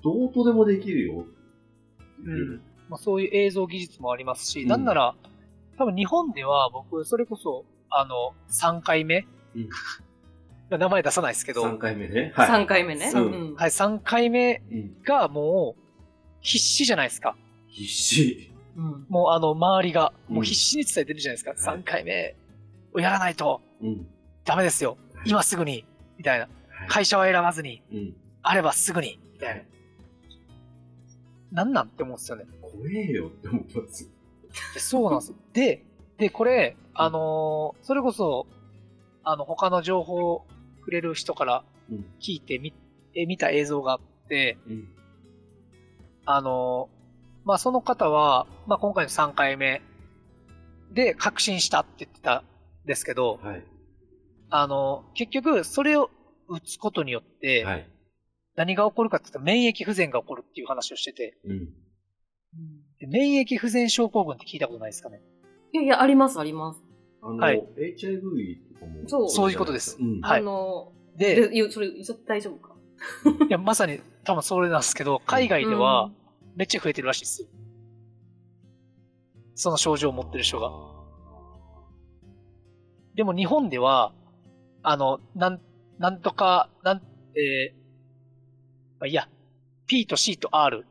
[0.02, 1.24] どうとでもできるよ。
[2.22, 2.56] うん。
[2.90, 5.14] まあ、そういう映像技術もありますし、うんなんなら、
[5.78, 9.68] 多分日本では僕、それこそ、あの、3回目、うん
[10.78, 12.32] 名前出さないですけど、3回目ね。
[12.34, 12.50] はい。
[12.50, 13.10] 3回目ね。
[13.14, 15.02] うんうんはい、3回目うん。
[15.02, 15.82] がもう、
[16.42, 17.36] 必死じゃないですか。
[17.68, 18.50] 必死。
[18.76, 21.70] うんもうあの、周りが、うんもう必死に伝えてるじゃないですか。
[21.70, 22.36] はい3回目
[22.94, 24.06] をやらないとうん。
[24.44, 24.96] ダメですよ。
[25.24, 25.84] 今すぐに、
[26.16, 26.48] みたいな。
[26.68, 26.88] はい。
[26.88, 28.14] 会社は選ばずに、うん。
[28.42, 29.66] あればすぐに、みたい
[31.52, 31.64] な。
[31.64, 32.44] なんなんって思うんですよね。
[32.60, 34.10] 怖えよって思ったんですよ。
[34.74, 35.36] でそうなんですよ。
[35.52, 35.84] で、
[36.18, 38.46] で、これ、あのーそれこそ、
[39.24, 40.46] あの、他の情報を
[40.84, 42.06] くれる人からうん。
[42.20, 42.72] 聞いてみ、
[43.14, 44.88] え見た映像があって、うん。
[46.26, 49.82] あのーまあ、その方は、まあ、今回の3回目
[50.92, 52.42] で確信したって言ってたん
[52.86, 53.64] ですけど、はい。
[54.50, 56.10] あの結局、それを
[56.48, 57.88] 打つことによって、はい。
[58.56, 61.68] 何が起こるかって言ったら免疫不全が起こるっていう話をしてて、うん。
[63.00, 65.20] で免疫不全症候群って聞いたことないですかね？
[65.72, 66.80] いやいや、あります、あります。
[67.20, 69.08] あの、はい HIV とかも。
[69.08, 70.20] そうそういうことですうん。
[70.20, 71.90] はいあの、で、で、いやそれ、
[72.26, 72.76] 大丈夫か？
[73.48, 76.12] いや、まさに多分それなんですけど、海外では
[76.54, 77.48] めっちゃ増えてるらしいですよ。
[79.56, 80.93] その症状を持ってる人が。
[83.14, 84.12] でも日本では、
[84.82, 85.60] あの、なん、
[85.98, 87.02] なんとか、なん、
[87.36, 87.74] えー、
[89.00, 89.28] まあ、いいや、
[89.86, 90.84] P と C と R。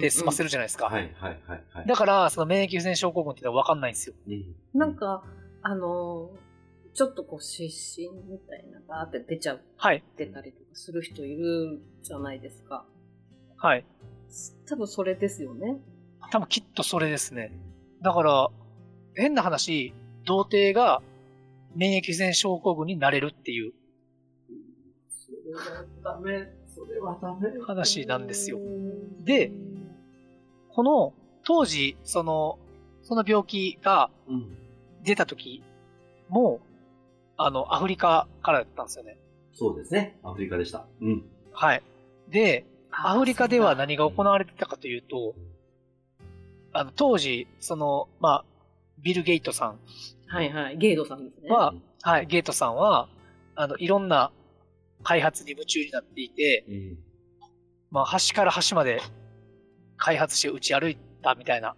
[0.00, 0.86] で済ませるじゃないですか。
[0.86, 1.86] はいはいはいはい。
[1.86, 4.14] だから、その免疫不全症候群っていうのは分かんないんですよ。
[4.26, 4.54] うん。
[4.74, 5.24] なんか、
[5.62, 6.30] あの、
[6.94, 10.02] ちょっとこう、失神みたいなのがあって出ちゃう、はい。
[10.16, 12.84] 出たりとかする人いるじゃないですか。
[13.56, 13.84] はい。
[14.68, 15.76] 多分それですよね。
[16.30, 17.52] 多分きっとそれですね。
[18.02, 18.50] だから、
[19.14, 21.02] 変な話、童貞が
[21.74, 23.72] 免疫不全症候群になれるっていう。
[25.08, 26.52] それはダメ。
[26.74, 27.50] それはダメ。
[27.64, 28.58] 話なんですよ。
[29.24, 29.52] で、
[30.70, 31.12] この、
[31.44, 32.58] 当時、その、
[33.02, 34.58] その病気がうん。
[35.02, 35.62] 出た時
[36.28, 36.60] も、
[37.36, 39.18] あの、アフリカからだったんですよね。
[39.54, 40.18] そうですね。
[40.22, 40.86] アフリカでした。
[41.00, 41.24] うん。
[41.52, 41.82] はい。
[42.28, 45.34] で、あアフリカでは何が行われてたかというと、
[46.72, 48.44] あの、当時、その、まあ、
[48.98, 49.78] ビル・ゲイトさん
[50.28, 50.78] はいはい。
[50.78, 51.50] ゲイドさんですね。
[51.50, 53.08] は、うんはい、ゲイトさんは、
[53.54, 54.30] あの、いろんな
[55.02, 56.98] 開発に夢中になっていて、うん。
[57.90, 59.00] まあ、端から端まで
[59.96, 61.74] 開発して打ち歩いたみたいな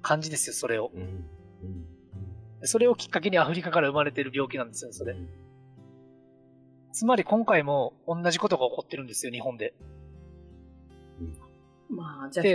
[0.00, 0.90] 感じですよ、それを。
[0.94, 1.02] うん。
[1.02, 2.66] うん。
[2.66, 5.14] それをきっかけにアフリカから生まれてる病気なんですよ、それ。
[6.92, 9.74] つまり今回も同じことが起こってるんですよ、日本で。
[11.88, 12.46] まあ、じゃあ、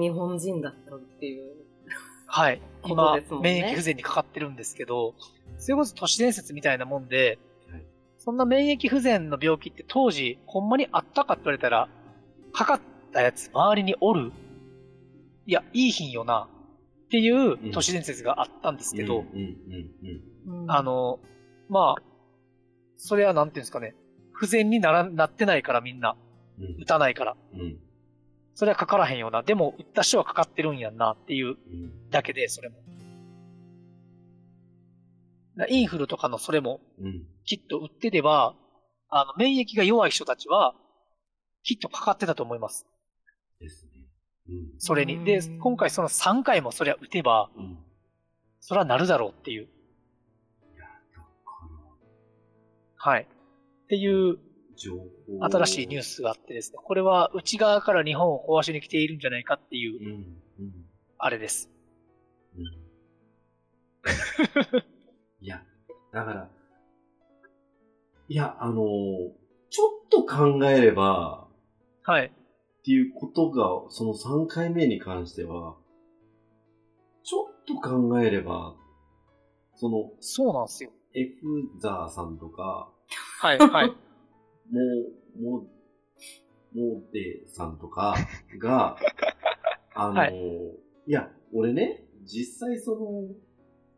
[0.00, 1.61] 日本人だったっていう。
[2.34, 2.62] はい。
[2.86, 5.14] 今、ね免疫不全にかかってるんですけど、
[5.58, 7.38] それこそ都市伝説みたいなもんで、
[7.70, 7.82] はい
[8.24, 11.88] そんな免疫不全の病気って当時、ほんまにあったかって言われたら、
[12.52, 12.80] かかっ
[13.12, 14.30] たやつ周りにおる
[15.44, 16.48] いや、いい品よな。
[17.06, 19.24] っていう都市伝説があったんですけど。
[20.68, 21.18] あ、の、
[21.68, 22.02] まあ、
[22.96, 23.94] それはなんていうんですかね、
[24.32, 26.16] 不全になら、なってないからみんな、
[26.58, 26.82] うん。
[26.82, 27.36] 打たないから。
[27.54, 27.78] うん。
[28.54, 29.42] それはかからへんよな。
[29.42, 32.10] でも、打った人はかかってるんやんなっていううん。
[32.10, 32.76] だけで、それも。
[35.56, 37.26] だインフルとかのそれも、うん。
[37.44, 38.54] きっと打ってれば、
[39.08, 40.74] あの、免疫が弱い人たちは、
[41.62, 42.86] きっとかかってたと思います。
[43.60, 43.92] ですね。
[44.48, 44.74] うん。
[44.78, 45.24] それに。
[45.24, 47.78] でうん、今回その3回もそりゃ打てば、うん。
[48.60, 49.62] それはなるだろうっていう。
[49.62, 49.66] い
[50.76, 51.28] や、だか
[53.04, 53.22] ら、はい。
[53.22, 54.38] っていう。
[54.76, 60.66] 新しいニュースがあってですね、これは内側から日本を壊しに来ているんじゃないかっていう、うん。
[60.66, 60.72] うん。
[61.18, 61.70] あれです。
[62.56, 62.64] うん。
[65.40, 65.62] いや、
[66.12, 66.50] だから、
[68.28, 68.82] いや、あの
[69.70, 71.48] ちょっと考えれば、
[72.02, 72.26] はい。
[72.26, 72.30] っ
[72.84, 75.76] ていうことが、その3回目に関しては、
[77.22, 78.74] ちょっと考えれば、
[79.74, 80.90] その、そうなんですよ。
[81.14, 82.90] エフザーさんとか、
[83.40, 83.92] はい、はい。
[84.72, 84.80] も
[85.38, 85.68] う、もう、
[86.74, 88.16] モーデさんとか
[88.58, 88.96] が、
[89.94, 92.98] あの、、はいや、俺ね、実際その、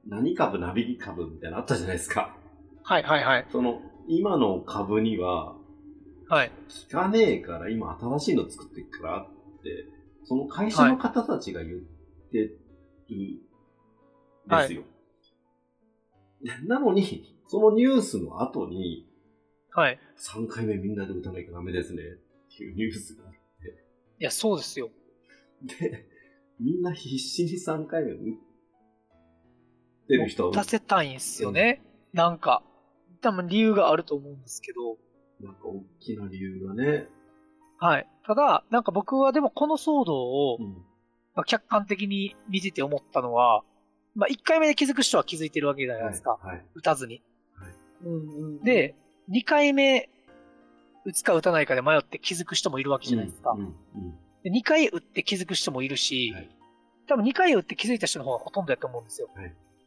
[0.06, 2.36] 何株、ナビ株みたいなのあったじゃないですか。
[2.82, 3.46] はい、はい、はい。
[3.50, 5.56] その、今の株には、
[6.28, 6.50] はい。
[6.90, 9.86] 効かねえから今新しいの作っていくからって、
[10.24, 11.78] その会社の方たちが言っ
[12.32, 12.60] てる
[14.46, 14.82] んですよ。
[16.66, 19.06] なのに、そのニュースの後に、
[19.74, 19.98] はい。
[20.18, 23.32] 3回目みんなで打たなきゃダメですねっていうニュースがあっ
[24.20, 24.90] いや、そうですよ。
[25.66, 26.06] て、で、
[26.60, 28.18] みんな必死に3回目打っ
[30.08, 31.82] てる人は出せたいんすよね。
[32.12, 32.62] なんか、
[33.20, 34.98] 多分理由があると思うんですけど、
[35.40, 37.08] なんか大きな理由がね。
[37.78, 38.08] はい。
[38.24, 40.84] ただ、なんか僕はでもこの騒動を、うん。
[41.34, 43.64] まあ、客観的に見てて思ったのは、
[44.14, 46.38] まあ、1回目で気づく人は気づいてるわけじゃないですか。
[46.40, 46.64] はい。
[46.76, 47.22] 打たずに。
[48.04, 48.94] うんうん、で、
[49.30, 50.08] 2回目
[51.04, 53.52] 打つか打たないかで迷って気づく人もいるわけじゃないですか。
[53.52, 53.60] うん。
[53.60, 53.74] うん。
[54.42, 56.50] で2回打って気づく人もいるし、はい
[57.06, 59.28] 多分2回打って気づいた人の方がほとんどやと思うんですよ。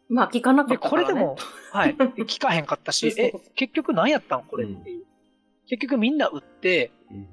[0.09, 1.07] まあ、聞かなかで、ったから、ね。
[1.07, 1.35] これでも、
[1.73, 1.95] はい。
[1.95, 5.05] で聞かへんかったし、え、結局何やったんこれっていう。
[5.65, 7.27] 結局みんな打って、うん。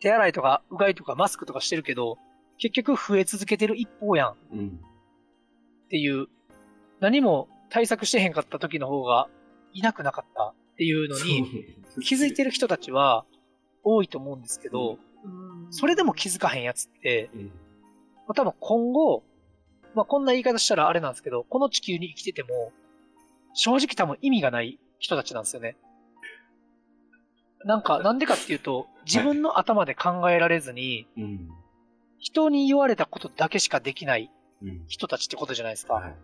[0.00, 2.18] 手洗いとか、うがいとかマスクとかしてるけど、
[2.58, 4.80] 結局増え続けてる一方やんっうん。
[5.90, 6.28] ていう、
[7.00, 9.28] 何も対策してへんかった時の方が
[9.72, 11.64] いなくなかったっていうのに、
[12.02, 13.24] 気づいてる人たちは
[13.82, 17.44] 多いと思うんですけど、うんそれでも気づかへんやつって、うん。
[17.46, 17.50] ま
[18.28, 19.24] あ、多分今後、
[19.94, 22.72] まあ、こんな言い方したらあれなんですけど、この地球に生きてても、
[23.52, 25.76] 正直多分意味がない人たちなんですよね。
[27.64, 31.48] なんか、なんでかっていうと、自分の頭で考えられずに、うん。
[32.18, 34.30] 人に言われたことだけしかできない
[34.62, 34.84] うん。
[34.86, 35.94] 人たちってことじゃないですか。
[35.94, 36.16] はい。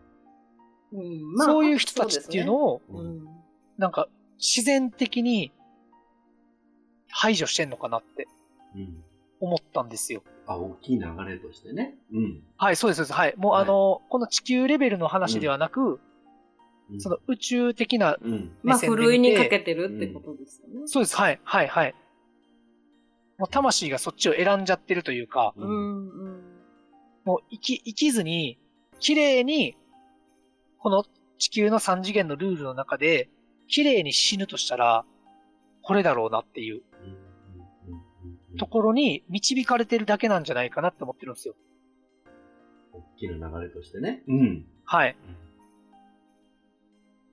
[0.92, 3.30] うんそういう人たちっていうのを、そうですね
[3.78, 5.52] なんか、自然的に
[7.08, 8.26] 排除してんのかなって
[8.74, 9.04] うん。
[9.40, 10.22] 思ったんですよ。
[10.46, 11.96] あ、大きい流れとしてね。
[12.12, 12.42] うん。
[12.56, 13.12] はい、そうです、そうです。
[13.12, 13.34] はい。
[13.36, 15.98] もうはいあの、この地球レベルの話ではなく、うん
[16.98, 18.52] その宇宙的なうん。
[18.62, 20.82] まあ、目線で見てふるいにかけてるってことですよね。
[20.86, 21.16] そうです。
[21.16, 21.40] はい。
[21.42, 21.68] はい。
[21.68, 21.94] はい。
[23.38, 26.42] もう魂がそっちを選んじゃってるというか、うんうん。
[27.24, 28.58] もう生き、生きずに、
[29.00, 29.76] 綺麗に、
[30.78, 31.04] この
[31.38, 33.30] 地球の三次元のルールの中で、
[33.72, 35.04] 綺麗に死ぬとしたら、
[35.82, 36.82] これだろうなっていう。
[38.58, 41.54] ところに導かれてるだけなんじゃないかなって思ってるんですよ。
[42.92, 44.22] 大きな流れとしてね。
[44.28, 44.66] うん。
[44.84, 45.16] はい。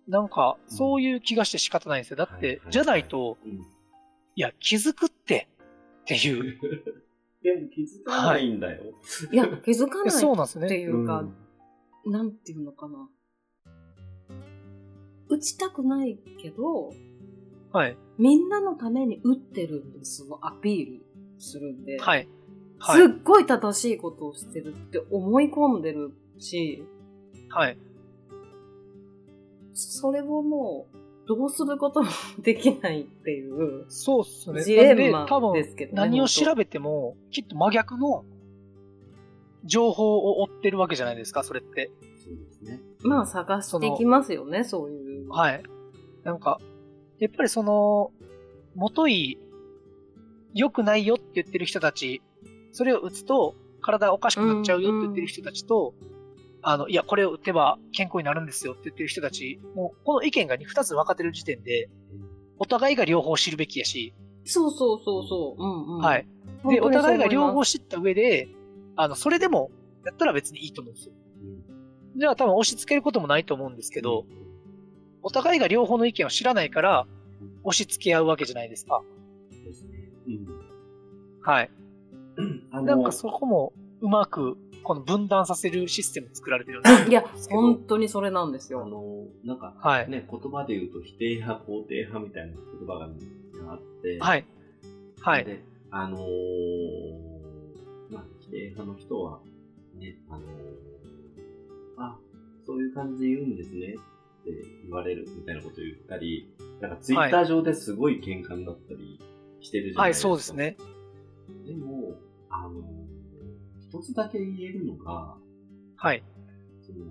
[0.07, 2.17] なんか、うんそういう気がして仕方ないんですよ。
[2.17, 3.51] だって、じゃないと、うん。
[3.51, 5.49] いや、気づくっって、
[6.01, 6.57] っていう。
[7.43, 8.93] でも気づかないんだよ。
[9.31, 10.79] いや、気づかないそうなんですってね。
[10.79, 11.27] いうか、
[12.05, 13.09] なんていうのかな。
[15.29, 16.91] 打ちたくないけど、
[17.71, 17.97] はい。
[18.17, 21.05] みんなのために打ってるんですをアピール
[21.37, 22.27] するんで、はい。
[22.79, 23.01] はい。
[23.01, 26.83] すっごい正しいことをしてるって思い込んでるし、
[27.49, 27.77] はい。
[29.73, 32.09] それをもう、どうすることも
[32.41, 34.63] できないっていうそうっすね。
[34.63, 35.95] ジレンマなんで多分ですけどね。
[35.97, 38.25] 何を調べても、きっと真逆の
[39.63, 41.91] 情報を追ってるわけじゃないですか、それって。
[42.25, 42.81] そうですね。
[43.03, 45.08] まあ探していきますよね、そういう。
[45.29, 45.63] はい。
[46.23, 46.59] なんか、
[47.19, 48.11] やっぱりその、
[48.75, 49.37] もとい、
[50.53, 52.21] 良くないよって言ってる人たち、
[52.71, 55.93] それを打つと体おかしくなっちゃうよって言ってる人たちと、
[56.61, 61.89] あの、いや、これを打てば健康になるんですよって言ってる人たち、もうこの意見が2つ分かってる時点で、
[62.57, 64.13] お互いが両方知るべきやし、
[64.45, 65.63] そうそうそうそう。
[65.63, 66.01] うんうん。
[66.01, 66.27] はい。
[66.69, 68.49] で、お互いが両方知った上で、
[68.95, 69.71] あの、それでも、
[70.05, 71.13] やったら別にいいと思うんですよ。
[72.15, 74.25] じゃあ多分押し付けることもないと思うんですけど、
[75.21, 77.07] お互いが両方の意見を知らないから、
[77.63, 79.01] 押し付け合うわけじゃないですか。
[79.65, 79.89] ですね。
[80.27, 80.47] うん。
[81.41, 81.71] はい。
[82.71, 88.87] あなんかそこも、うまく、この分断させるシステム作られてるんですいや、本当にそれなんですあよ。
[88.87, 90.09] の、なんか、はい。
[90.09, 94.45] ね、言葉で言うと否定派、肯定派みたいな言葉があって、はい。
[95.19, 95.45] はい。
[95.45, 96.21] で、あのー
[98.09, 99.39] まあ、否定派の人は、
[99.99, 100.45] ね、あのー
[101.97, 102.17] あ、
[102.65, 103.95] そういう感じで言うんですね
[104.45, 109.19] 言われるみたいなことを言ったり、なんかツイッター上ですごい喧嘩になったり
[109.61, 110.27] してるじゃなはいい、ですか。
[110.29, 110.53] そうです。
[110.53, 110.77] ね。
[111.65, 112.15] でも、
[112.49, 113.09] あのー
[113.89, 115.35] 一つだけ言えるのが、
[115.95, 116.23] はい。
[116.83, 117.05] その、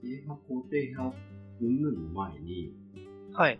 [0.00, 1.16] 否定派、肯定派、
[1.60, 2.72] 云々の前に、
[3.34, 3.58] はい。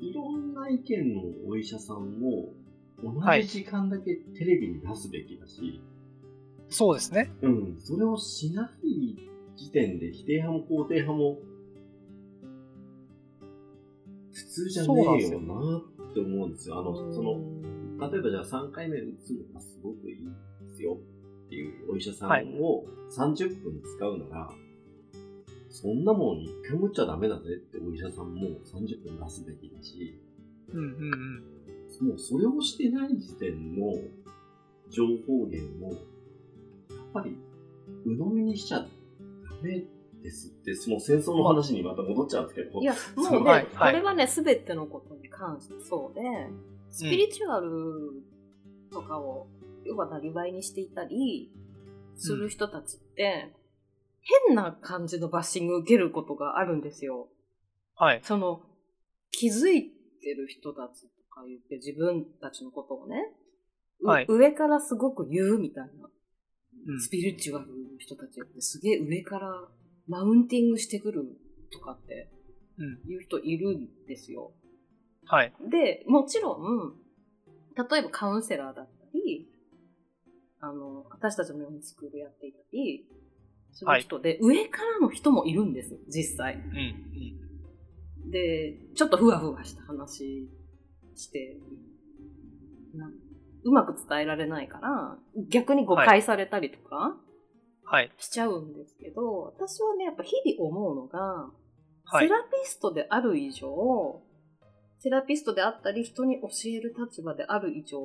[0.00, 2.52] いろんな意見のお医者さんを
[3.00, 5.80] 同はいじ時間だけテレビに出すべきだし、
[6.68, 7.30] そうですね。
[7.42, 9.16] うん、それをしない
[9.54, 11.38] 時点で否定派も肯定派も
[14.52, 14.88] 通じゃね
[15.18, 15.54] えよな
[16.10, 16.78] って思うんですよ。
[16.78, 17.40] あの、その、
[18.10, 20.24] 例えばじゃあ3回目打つのがすごくいい
[20.68, 20.98] ですよ
[21.46, 24.50] っていうお医者さんを30分使うなら、
[25.70, 30.20] そんなもん一回も打っちゃダメだぜってお医者さんも30分出すべきだし、
[30.68, 31.44] うんうん
[32.02, 32.08] うん。
[32.08, 33.94] もうそれをしてない時点の
[34.90, 37.38] 情報源を、やっぱり
[38.04, 38.86] 鵜呑みにしちゃダ
[39.62, 39.82] メ
[40.22, 42.80] ですって、もう戦争の話にまた戻っちゃうんですけど。
[42.80, 46.22] いや、もうね、はいこれはね、すべてのことに関してそうで、
[46.90, 48.22] スピリチュアル
[48.90, 49.48] とかを、
[49.84, 51.50] 要はなりわいにしていたり
[52.16, 53.52] する人たちって、
[54.46, 57.28] 変な感じのバッシング受けることがあるんですよ。
[57.96, 58.20] はい。
[58.22, 58.62] その、
[59.32, 59.90] 気づい
[60.22, 63.32] てる人たちとか言って自分たちのことをね、
[64.02, 66.08] うはい上からすごく言うみたいな。
[66.86, 69.68] うんスピリチュアルの人たちってすげえ上から
[70.08, 71.24] マウンティングしてくる
[71.72, 72.28] とかって
[72.78, 73.10] うん。
[73.10, 74.52] いう人いるんですよ。
[75.26, 75.52] はい。
[75.70, 76.94] で、もちろん、
[77.76, 79.46] 例えばカウンセラーだったり、
[80.60, 83.06] あの、私たちのようにスクールやっていたり、
[83.72, 86.54] する人で、上からの人もいるんです、実際。
[86.54, 86.78] うん。
[88.24, 88.30] うん。
[88.30, 90.48] で、ちょっとふわふわした話
[91.14, 91.56] して、
[92.94, 93.10] な
[93.64, 97.31] うまく伝えられないから、逆に誤解されたりとかはい。
[98.18, 101.18] しちゃうんですけど、私はね、やっぱ日々思うのが、
[102.04, 102.28] はいセ。
[102.28, 104.22] ラピストである以上、
[104.98, 107.98] セラピストであったり、人に教える立場である以上、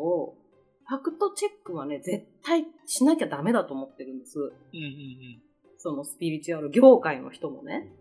[0.90, 4.40] ファクトチェックはね、絶対しなきゃダメだと思ってるんです。
[4.40, 5.42] うんうんうん。
[5.78, 7.94] そのスピリチュアル業界の人もね。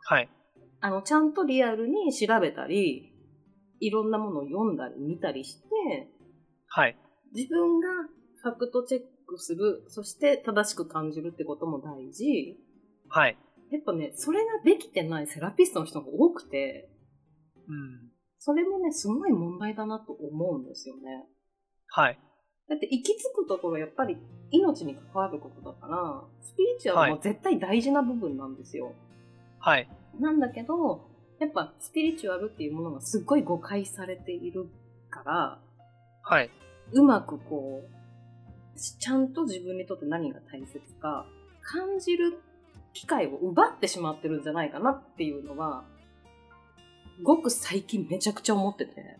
[0.00, 0.28] はい。
[0.80, 3.12] あの、ちゃんとリアルに調べたり、
[3.80, 5.68] いろんなものを読んだり見たりして、
[6.66, 6.96] はい。
[7.34, 7.88] 自分が
[8.42, 9.02] ファクトチェッ
[9.32, 12.58] クする、そして正しく感じるってことも大事。
[13.08, 13.36] はい。
[13.70, 16.90] やっぱね、それができてないセラピストの人が多くて、
[17.68, 18.10] うん。
[18.38, 21.26] それもね、すごい問題だなと思うんですよね。
[21.88, 22.18] はい。
[22.68, 24.16] だって行き着くところやっぱり
[24.50, 28.94] 命に関わることだから、スピリチュアルも絶対大事な部分なんですよ。
[29.58, 29.88] はい。
[30.20, 31.08] なんだけど、
[31.38, 34.68] やっぱスピリチュアルっていうものがすっごい誤解されている
[35.10, 35.60] から、
[36.22, 36.50] はい。
[36.92, 38.01] うまくこう、
[38.76, 41.26] ちゃんと自分にとって何が大切か
[41.62, 42.38] 感じる
[42.92, 45.84] 機会を奪ってしまってるんじゃないかなっていうのは、
[47.22, 49.16] ごく最近めちゃくちゃ思ってて。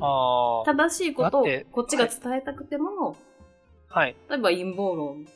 [0.00, 0.64] ああ。
[0.64, 3.16] 正しいことをこっちが伝えたくても、
[3.88, 4.16] はい。
[4.28, 5.26] 例えば陰謀論、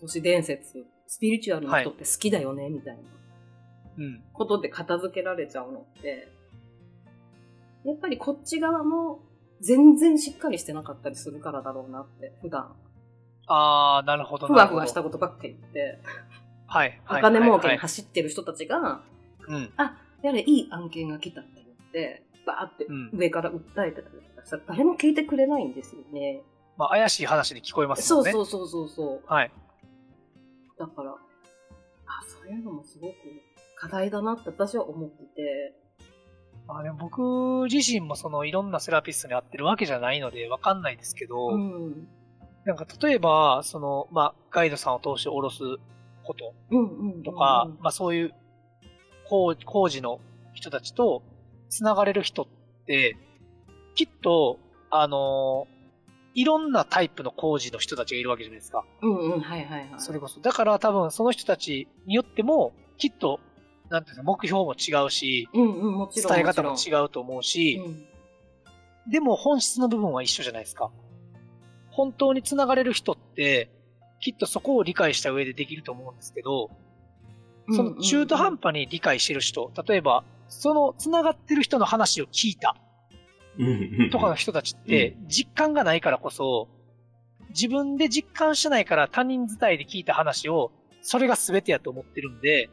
[0.00, 3.02] 都市伝説、スピリチュアルの人って好きだよね、みたいな
[3.98, 4.22] うん。
[4.32, 6.28] ことで片付けられちゃうのって、
[7.84, 9.20] やっぱりこっち側も
[9.60, 12.74] 全然しっかりしてなかったりするからだろうなって、普段。
[13.46, 14.46] あー、なるほど。
[14.46, 15.98] ふわふわしたことばっかり言って、
[16.66, 17.00] はい。
[17.08, 19.02] おはい金儲けにはい走ってる人たちが、
[19.48, 19.72] うん。
[19.76, 26.42] あ、やれ、いい案件が来たって言って、バーってうん上から訴えてたりとかしたら、誰も聞いてくれないんですよね。
[26.76, 28.30] まあ、怪しい話に聞こえますそもんね。
[28.30, 29.32] うそうそうそうそう。
[29.32, 29.50] はい。
[30.78, 31.16] だから、あ、
[32.26, 33.14] そういうのもすごく
[33.76, 35.85] 課題だなって私は思ってて。
[36.66, 42.08] まあでも僕自身もそのいろんなセラピストに会ってるわけじゃないのでわかんないですけど、うん。
[42.64, 45.60] なんか例えば、その、まあ、ガイドさんを通して下ろす
[46.24, 47.22] ことうんうんうん。
[47.22, 48.34] とか、まあそういう
[49.28, 50.20] 工工事の
[50.52, 51.22] 人たちと
[51.68, 52.46] 繋がれる人っ
[52.86, 53.16] て、
[53.94, 54.58] きっと、
[54.90, 55.66] あの
[56.34, 58.84] いろんなタイプの工事の人たちがいるわけじゃないですか。
[59.02, 59.88] うんうん、はいはいはい。
[59.98, 60.38] それこそ。
[60.40, 63.40] だから多分その人たちによっても、きっと、
[63.88, 66.32] なんていうの、目標も違うし、うんうん、もちろん。
[66.32, 68.06] 伝え方もう違うと思うし、うん。
[69.10, 70.90] でも本質の部分は一緒じゃないですか。
[71.90, 73.70] 本当に繋がれる人って、
[74.20, 76.70] きっとそこを理解した上でできると思うんですけど、
[77.70, 82.76] その中途半端に理解してる人、例えば、その繋がってる人の話を聞いた
[84.10, 86.68] とかの人たちって、実感がないからこそ、
[87.50, 90.70] 自分で実感してないから他人伝いで聞いた話を、
[91.00, 92.70] それが全てやと思ってるんで、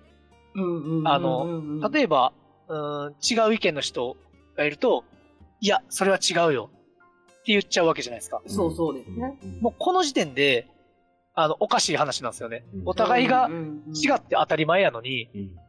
[1.06, 2.34] あの例えば、
[2.68, 3.14] うーん、
[3.50, 4.18] 違う意見の人
[4.56, 5.04] がいると、
[5.60, 8.42] いや、それは違うよって言っちゃうわけじゃないですか。
[8.48, 9.38] そうそうですね。
[9.62, 10.68] もうこの時点で、
[11.36, 12.64] あの、おかしい話なんですよね。
[12.86, 15.64] お互いが違って当たり前やのに、うん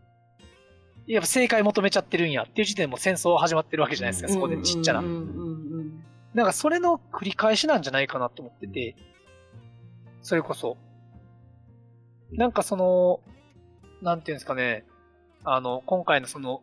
[1.07, 5.03] やっぱ正解求めちゃってるんやっていう時点でもう戦争始まってるわけじゃないですか、そこでちっちゃな。
[5.03, 8.97] なんかそれの繰り返しなんじゃないかなと思ってて、
[10.23, 10.77] それこそ。
[12.33, 13.21] なんかその、
[14.05, 14.85] なんていうんですかね、
[15.45, 16.63] あの、今回のその、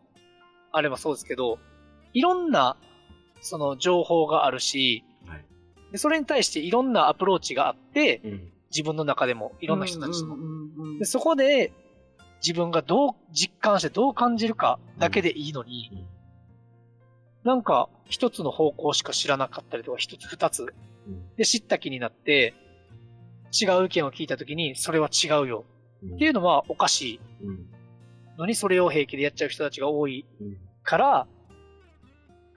[0.70, 1.58] あれもそうですけど、
[2.14, 2.76] いろんな、
[3.40, 5.44] その情報があるし、はい。
[5.90, 8.52] でそれに対していろんなアプローチがあって、うん。
[8.70, 10.36] 自分の中でも、いろんな人たちの。
[10.98, 11.72] でそこで、
[12.40, 16.06] 自分がどう実感してどう感じるかだけでいいのに、うん。
[17.44, 20.72] なんか一つの方向しか知らなかったりとか、一つ二つ。
[21.08, 21.34] うん。
[21.34, 22.54] で知った気になって、
[23.52, 25.64] 違う意見を聞いたときに、それは違うよ。
[25.66, 25.71] うん
[26.04, 27.20] っていうのはおかしい。
[27.44, 27.66] うん。
[28.38, 30.56] のに、それを平気でやっちゃう人たちが多いうん。
[30.82, 31.26] から、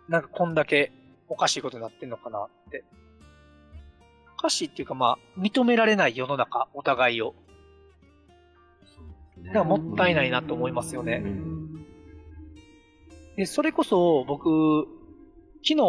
[0.07, 0.91] なんかこんだけ
[1.27, 2.83] おかしいことになってんのかなって。
[4.37, 7.35] おかしいっていうかまあ、認められない世の中、お互いを。
[9.45, 11.23] だからもったいないなと思いますよね。
[13.37, 14.87] で、それこそ僕、
[15.57, 15.81] 昨日、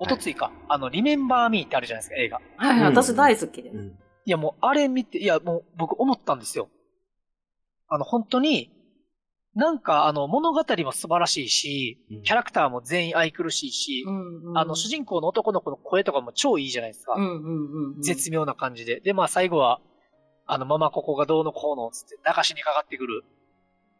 [0.00, 2.40] おとついか、あの、リメンバーミーってあるじゃないですか、映画。
[2.56, 2.84] はい、うん。
[2.84, 3.76] 私大好きです。
[3.76, 3.98] うん
[4.28, 6.68] いやもうあれ見て、いやもう僕思ったんですよ。
[7.88, 8.70] あの本当に、
[9.54, 17.14] なんかあの物語も素晴らしいし、うんキャラクターも全員愛くるしいし、うんうんあの主人公の男の子の声とかも超いいじゃないですか。
[17.14, 19.00] うんうんうんうん絶妙な感じで。
[19.00, 19.80] で、まあ最後は、
[20.44, 23.24] あのママここがどうのこうのつって流しにかかってくる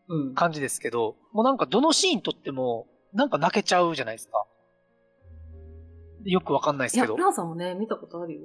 [0.08, 4.44] うん感じですけど、もうなんかどのシーン撮っても、なんか泣けちゃうじゃないですか。
[6.24, 7.16] よくわかんないでいや、すけど。
[7.16, 8.40] ランさんもね、見たことあるよ。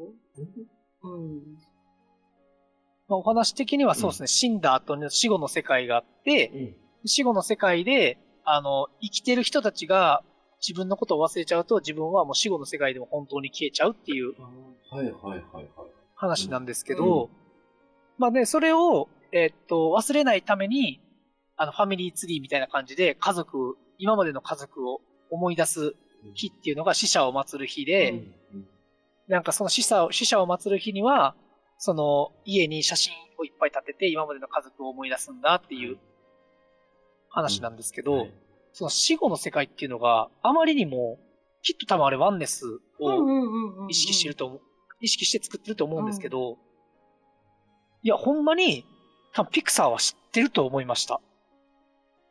[1.04, 1.42] うん。
[3.08, 6.76] まあ、お話的にはそうですね、死んだ後の死後の世界があって、うん。
[7.06, 10.24] 死後の世界で、あの、生きてる人たちが
[10.66, 14.34] 自分のことを忘れちゃうと、自分はもう死後の世界でも本当に消えちゃうっていう
[14.90, 15.68] はいはいはいはい。
[16.16, 17.30] 話なんですけど、
[18.18, 21.02] まあね、それを、えーっと、忘れないために、
[21.58, 25.96] あの、ファミリーツリーみたいな感じで、家族、今までの家族を思い出す
[26.36, 28.68] 日っていうのが死者を祀る日で、うん。
[29.28, 31.36] なんかその死者を、死者を祀る日には、
[31.86, 35.98] その家に写真をいっぱい立てて今までの家族を思い出すんだっていう
[37.28, 38.34] 話なんですけど、はい
[38.76, 41.20] その死後の世界っていうのがあまりにも、
[41.62, 42.66] きっと多分あれワンネス
[43.00, 44.62] を意識してると思う、
[45.00, 46.58] 意識して作ってると思うんですけど、
[48.02, 48.84] いや、ほんまに、
[49.36, 51.22] 多分ピクサーは知ってると思いました。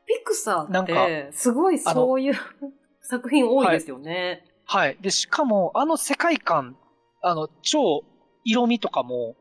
[0.05, 2.35] ピクサーっなんかて、すごいそういう
[3.03, 4.45] 作品多いですよね。
[4.65, 4.99] はい。
[5.01, 6.77] で、しかも、あの世界観、
[7.21, 8.03] あの、超
[8.45, 9.37] 色味とかも、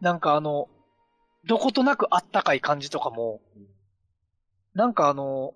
[0.00, 0.68] なんかあの、
[1.44, 3.40] どことなくあったかい感じとかも、
[4.74, 5.54] なんかあの、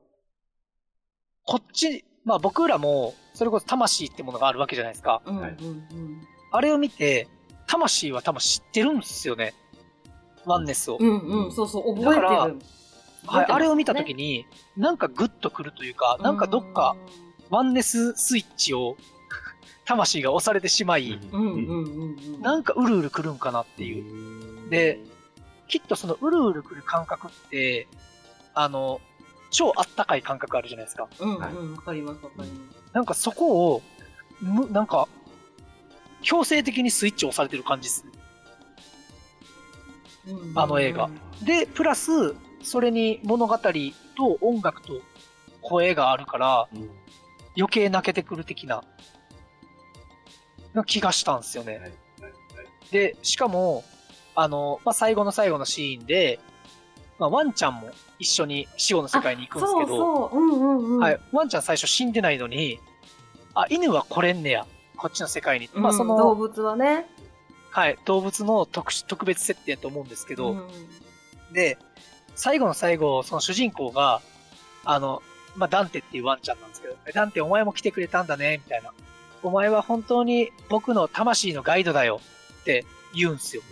[1.45, 5.23] こっち、まあ僕らも、それこそ魂ってものがあるわけじゃないですか。
[5.27, 6.23] うんうんはいうん
[6.57, 7.27] あれを見て、
[7.67, 9.55] 魂は多分知ってるんですよね。
[10.45, 10.99] ワンネスを。
[11.01, 12.23] うんうん、そうそう、覚えてる。
[12.23, 12.55] だから
[13.27, 16.95] はい、あれを見たときに、に、なんかグッとくるというか、なんかどっか、
[17.51, 18.97] ワンネススイッチを、
[19.85, 21.19] 魂が押されてしまい。
[22.41, 24.67] なんかうるうるくるんかなっていう。
[24.67, 25.01] うで、
[25.69, 27.87] きっとそのうるうるくる感覚って、
[28.55, 29.01] あの、
[29.51, 31.09] 超あったかい感覚あるじゃないですか。
[31.21, 32.93] うんはいうん、わかりますわかります。
[32.93, 33.83] なんかそこを
[34.41, 35.09] むなんか、
[36.23, 38.13] 強制的にスイッチを押されてる感じですね。
[40.27, 41.11] うんあの映画
[41.43, 43.73] で、プラス、それに物語と
[44.41, 45.03] 音楽と
[45.61, 46.91] 声があるから、うん
[47.57, 48.83] 余計泣けてくる的な、
[50.75, 51.73] な気がしたんですよね。
[51.73, 52.33] はいはいはい
[52.91, 53.83] で、しかも、
[54.37, 56.39] あの、まあ、最後の最後のシーンで、
[57.19, 60.99] まあ、ワンちゃんも一緒に死後の世界に行くんですけど、そうそう、うんうんうん。
[60.99, 62.79] はい、ワンちゃん最初死んでないのに、
[63.55, 64.67] あ、犬は来れんねや、
[64.97, 65.69] こっちの世界に。
[65.75, 67.07] まあ、そうん動の、物はね。
[67.71, 70.69] はい、動物の特殊特別設定やと思うんですけど、うん
[71.53, 71.79] で、
[72.35, 74.21] 最後の最後、その主人公が、
[74.85, 75.23] あの、
[75.57, 78.93] まあ、ダンテっていうワンちゃんなんですけど、ダンテお前も来てくれたんだね、みたいな。
[79.45, 82.21] お前は本当に僕の魂のガイドだよ
[82.63, 82.85] って
[83.15, 83.63] 言うんですよ。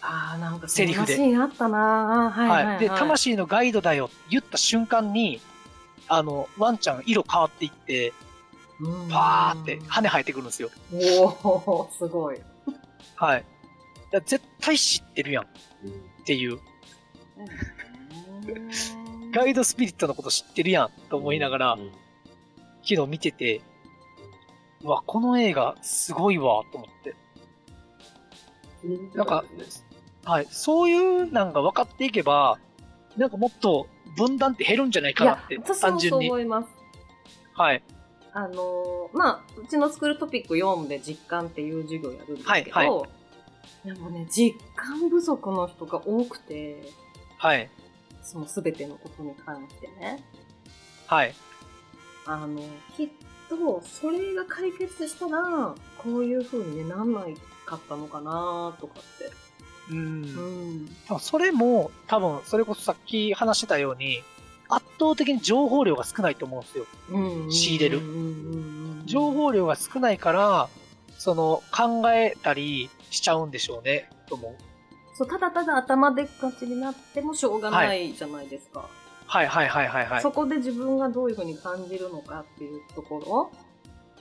[0.00, 2.30] ああ、なんかセリフでそんなシーンあったな。
[2.32, 2.78] はいはい、はい。
[2.78, 5.40] で、魂のガイドだよって言った瞬間に、
[6.08, 8.12] あの、ワンちゃん色変わっていって、
[8.80, 10.70] うんパーって羽生えてくるんですよ。
[10.92, 12.40] おお、すごい。
[13.16, 13.44] はい。
[14.26, 15.46] 絶対知ってるやんっ
[15.84, 16.54] うんていう。
[16.54, 16.60] うん
[19.32, 21.90] ガイドスピリットのこと知ってるやんと思いながらう、ん
[22.86, 23.62] 昨日見てて、
[24.84, 27.16] うわ、この映画すごいわ、と思って。
[29.14, 29.44] なんか
[30.24, 30.46] はい。
[30.50, 32.58] そういうなんが分かっていけば、
[33.16, 36.30] なんかもっと分断って減るんじゃないかなって、、単純に。
[36.30, 36.68] 思います。
[37.54, 37.82] はい。
[38.32, 43.08] あのーまあ、うちのスクールトピック4で実感っていう授業やるんですけど、はいはい
[43.84, 46.90] でもね、実感不足の人が多くて、
[47.36, 47.68] はい。
[48.22, 50.24] その全てのことに関してね。
[51.06, 51.34] はい。
[52.24, 52.62] あの、
[52.96, 53.08] きっ
[53.48, 57.36] と、それが解決したら、こういう風に、ね、なんない
[57.66, 59.32] かったのかなとかって。
[59.90, 60.88] うん。
[61.08, 61.20] うん。
[61.20, 64.22] それも、多分、それこそさっき話してたように、
[64.68, 66.86] 圧倒的に情報量が少ないと思うんですよ。
[67.10, 67.52] うん。
[67.52, 70.68] 仕入れるうんうんうんうん情報量が少ないから、
[71.18, 74.54] その、考えたりしちゃうんでしょうね、と思う。
[75.16, 78.80] そう、ただただ頭でっかちになってもしょうがないじゃないですか。
[78.80, 80.30] はいはいはいはいはいそ。
[80.30, 83.50] こで自分がどういう風に感じるのかっていうとこ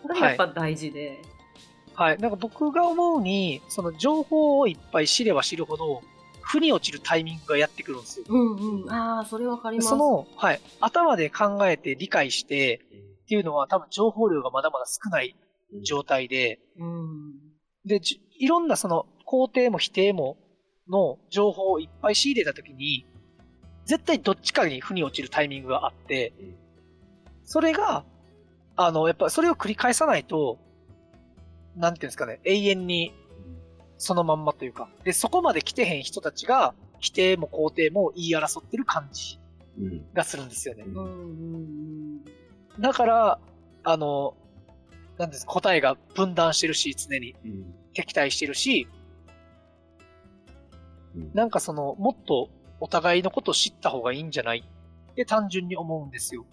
[0.06, 1.22] ろがやっぱ大事で。
[1.94, 2.18] はい。
[2.18, 6.02] なんか僕が思うに、その情報をいっぱい知れば知るほど、
[6.42, 8.26] 腑に落ちるタイミングがやってくるんですよ。
[8.28, 8.92] うんうん。
[8.92, 9.90] ああ、それわかります。
[9.90, 10.62] その、はい。
[10.82, 12.82] 頭で考えて理解して
[13.24, 15.36] っていうのは多分情報量がまだまだ少ない
[15.86, 17.34] 状態で、うん。
[17.86, 20.38] で、じいろんなその肯定も否定も
[20.90, 23.06] の情報をいっぱい仕入れたときに、
[23.86, 26.56] 絶対どっちかに腑に落ちるタイミングがあって、うん。
[27.44, 28.04] それが、
[28.76, 30.58] あの、やっぱそれを繰り返さないと、
[31.76, 33.14] なんていうんですかね、永遠に
[33.98, 39.40] そのまんまというか、で、そこまで来てへん人たちが、否定も肯定も言い争ってる感じ
[39.78, 40.14] うん。
[40.14, 40.86] がするんですよね。
[42.80, 43.40] だから、
[43.84, 44.36] あの、
[45.18, 47.36] なんです、答えが分断してるし、常に。
[47.46, 47.74] うん。
[47.94, 48.88] 敵対してるし、
[51.16, 51.32] うん。
[51.34, 52.50] なんかその、もっと
[52.84, 54.60] お互いのことを知った方がいいんじゃない？
[54.60, 56.46] って単純に思うんですよ。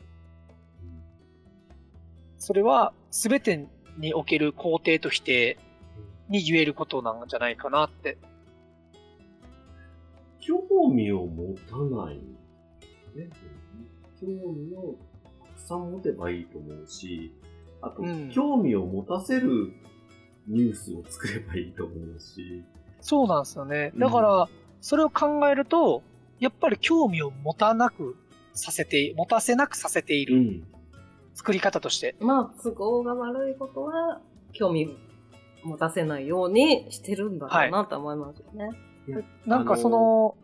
[2.39, 3.67] それは、すべて
[3.99, 5.59] における肯定と否定
[6.29, 8.17] に言えることなんじゃないかなって。
[10.39, 12.15] 興味を持たない。
[13.17, 13.29] ね、
[14.21, 17.35] 興味をたくさん持てばいいと思うし、
[17.83, 19.73] あと、うん興味を持たせる
[20.47, 22.63] ニュースを作ればいいと思うし、
[23.01, 23.91] そうなんですよね。
[23.97, 24.49] だから、
[24.81, 26.05] それを考えると、
[26.41, 28.17] やっぱり興味を持たなく
[28.55, 30.67] させて、持たせなくさせているん。
[31.35, 32.17] 作り方として。
[32.21, 34.21] まあ、都合が悪いことは、
[34.53, 34.97] 興味
[35.63, 38.71] 持たせないようにしてるんだろうなと思いますよね。
[39.47, 40.37] なんかその、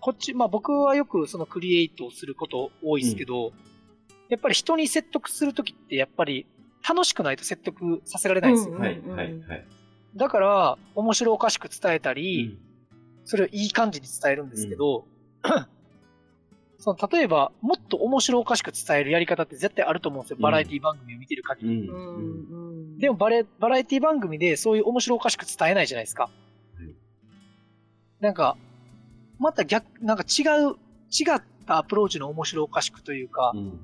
[0.00, 3.52] こっち、まあ僕はよくそのクリエイトをすること多いですけど、
[4.28, 6.46] やっぱり人に説得するときってやっぱり
[6.86, 8.74] 楽しくないと説得させられないんですよ。
[8.74, 9.66] うんはい、はい、はい。
[10.14, 12.58] だから、面白おかしく伝えたり、
[13.24, 15.04] それをいい感じに伝えるんですけど、
[16.78, 20.36] その例えば、もっと面白おかしく伝えるやり方って絶対あると思うんですよ。
[20.36, 21.88] うんバラエティ番組を見てる限り。
[21.88, 21.94] うん。
[21.94, 22.16] ううん。
[22.20, 22.98] んうん。
[22.98, 26.30] でもバレ、バラエティ番組でそういう面白おかしく伝えないじゃないですか。
[26.80, 28.56] いなんか、
[29.38, 30.76] また逆、なんか違う、
[31.10, 33.80] 違ったアプローチの面白おかしくというか、うん。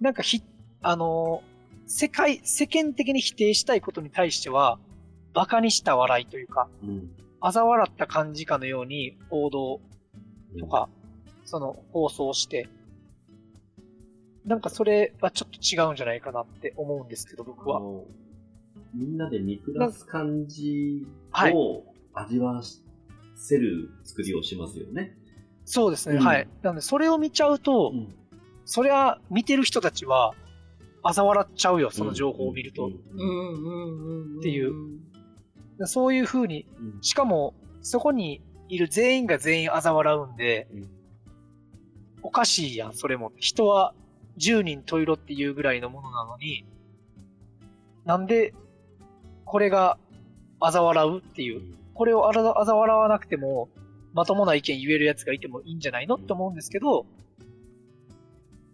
[0.00, 0.42] なんかひ、
[0.82, 1.54] あのー
[1.86, 4.78] 世界、世間的に否定したいことに対しては、
[5.34, 7.10] 馬鹿にした笑いというか、うん。
[7.42, 9.80] 嘲笑った感じかのように報道
[10.58, 10.88] とか、
[11.44, 12.68] その放送して、
[14.44, 17.80] なんかそれはちょっと違うんじゃないかなって思うんですけど、僕は。
[18.94, 21.82] みんなで見下す感じはいを
[22.12, 22.62] 味わわ
[23.34, 25.16] せる作りをしますよね。
[25.64, 26.48] そうですね、うんはい。
[26.62, 28.14] なので、それを見ちゃうと、うん。
[28.64, 30.34] そりゃ見てる人たちは、
[31.02, 32.86] 嘲笑っちゃうよ、その情報を見ると。
[32.86, 34.38] うんうんうんうんうん。
[34.38, 34.72] っていう
[35.86, 40.90] そういう風に、うんしかも、そこにいる全員が全員嘲笑うんで、うん
[42.24, 43.32] おかしいやん、それも。
[43.36, 43.94] 人は
[44.38, 46.64] 10人十色っていうぐらいのものなのに、
[48.06, 48.54] なんで、
[49.44, 49.98] これが
[50.58, 51.60] 嘲笑うっていう。
[51.92, 53.68] これをあら嘲笑わなくても、
[54.14, 57.04] まともな意見言えるやつがいてもいいんじゃないのって思うんですけど、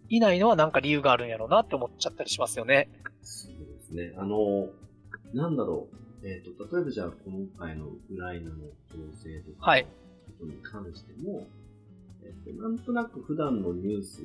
[0.07, 2.89] いないのはなんか理由があるんやろうなって思っちゃったりしますよね。
[3.21, 4.13] そうですね。
[4.17, 4.69] あの、
[5.33, 5.95] なんだろう。
[6.23, 8.55] えっ、と、例えばじゃあ今回のウクライナの
[8.89, 9.89] 情勢とか、はいこ
[10.39, 11.47] とに関しても、
[12.23, 14.21] えっ、と、なんとなく普段のニュース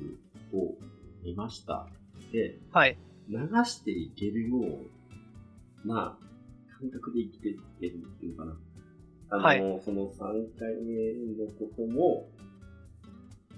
[0.53, 0.75] を
[1.23, 1.87] 見ました。
[2.31, 2.97] で、はい。
[3.29, 4.57] 流していけるよ
[5.83, 6.17] うな
[6.79, 8.57] 感覚で生きていってるっていうかな。
[9.29, 12.29] あの、はいその3回目のことも、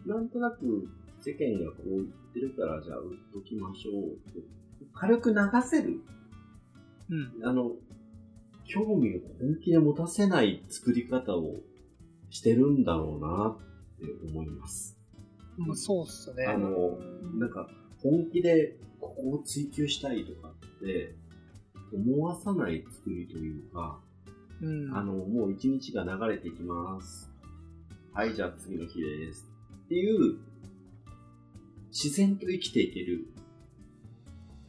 [0.06, 0.88] なんとなく
[1.20, 4.42] 世間がこう言ってるから、じゃあ売っときましょうって。
[4.94, 6.02] 軽く流せる。
[7.10, 7.48] うん。
[7.48, 7.74] あの、
[8.70, 11.62] 興味を本気で持たせない作り方を
[12.30, 14.96] してるんだろうなって思います。
[15.58, 16.46] うん、そうっすね。
[16.46, 17.00] あの、
[17.40, 17.68] なんか、
[18.02, 21.16] 本気でここを追求したいとかって、
[21.92, 24.00] 思わさない作りというか、
[24.62, 24.96] うん。
[24.96, 27.32] あの、もう一日が流れていきます。
[28.14, 29.50] はい、じゃあ次の日です。
[29.86, 30.38] っていう、
[31.90, 33.26] 自然と生きていける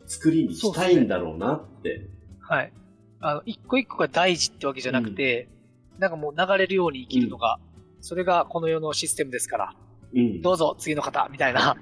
[0.07, 2.09] 作りにしたいんだろうなって。
[2.41, 2.73] はい。
[3.21, 5.49] あの、一個一個が大事ってわけじゃなくて、
[5.99, 7.59] なんかもう流れるように生きるのが、
[8.01, 9.75] それがこの世のシステムですから、
[10.15, 10.41] うん。
[10.41, 11.77] どうぞ次の方、みたいな。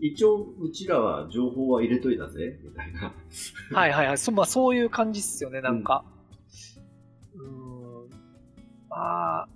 [0.00, 3.12] 一応、うちらは情報は入れといたぜ、みたいな。
[3.72, 4.18] はいはいはい。
[4.18, 6.04] そ,、まあ、そういう感じっすよね、なんか。
[7.34, 8.10] うーん。
[8.90, 9.48] まあ、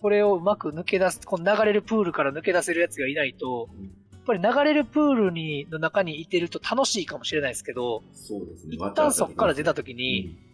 [0.00, 3.90] これをうまく抜け出す、この流れるプールから抜け出せるやつがいないと、うん
[4.20, 8.76] やっぱり流れるプールにの中にいてると楽しいかもしれないですけど、そうですね。
[8.76, 10.49] 一旦そこから出た時うに、ん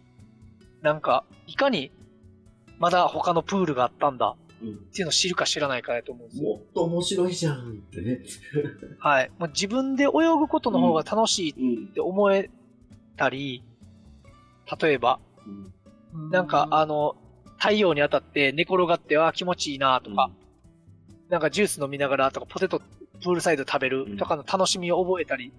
[0.87, 1.91] なんか、いかに
[2.79, 6.49] まだ他のプールがあったんだうんっていうのを知るか知らないかだと思うんですよ。
[6.49, 8.21] もっと面白いじゃんってね。
[8.99, 9.31] はい。
[9.37, 10.07] もう自分で泳
[10.39, 11.87] ぐことの方が楽しいっうん。
[11.89, 12.49] て思え
[13.17, 13.63] たり、
[14.81, 15.73] 例えば、うん
[16.31, 17.15] なんか、あの、
[17.59, 20.31] 太陽に当たって寝転がって、あー気持ちいいなとか、
[21.29, 25.51] なんかジュース飲みながらとか、ポテトプールサイド食べるとかの楽しみを覚えたり、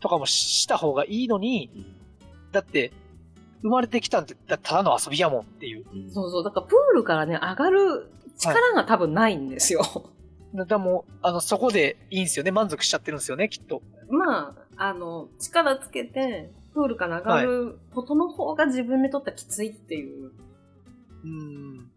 [0.00, 1.86] とかもした方がいいのに、うん
[2.52, 2.92] だって、
[3.62, 5.84] 生まれてきたんだただの遊びやもんっていう。
[5.92, 9.82] うんそうそう、だからプールからね、上がる力が多分ないんですよ。
[10.54, 12.50] でも、あの、そこでいいんですよね。
[12.50, 13.82] 満足しちゃってるんですよね、きっと。
[14.08, 20.30] まあ、あの、力つけて、プールから上がることの方が自分にとってはきついっていう
[21.24, 21.90] うん。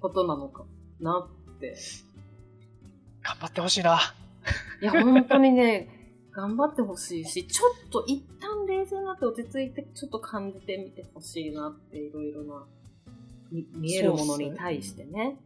[0.00, 0.64] ことなのか
[1.00, 1.76] なって。
[3.22, 3.98] 頑張ってほしいな。
[4.82, 5.99] いや、本当にね、
[6.32, 12.66] 頑張ってほしいし、ちょっと一旦冷静になって落ち着いて、ちょっと感じてみてほしいなって、いろいろな、
[13.50, 15.36] み見えるものに対してね。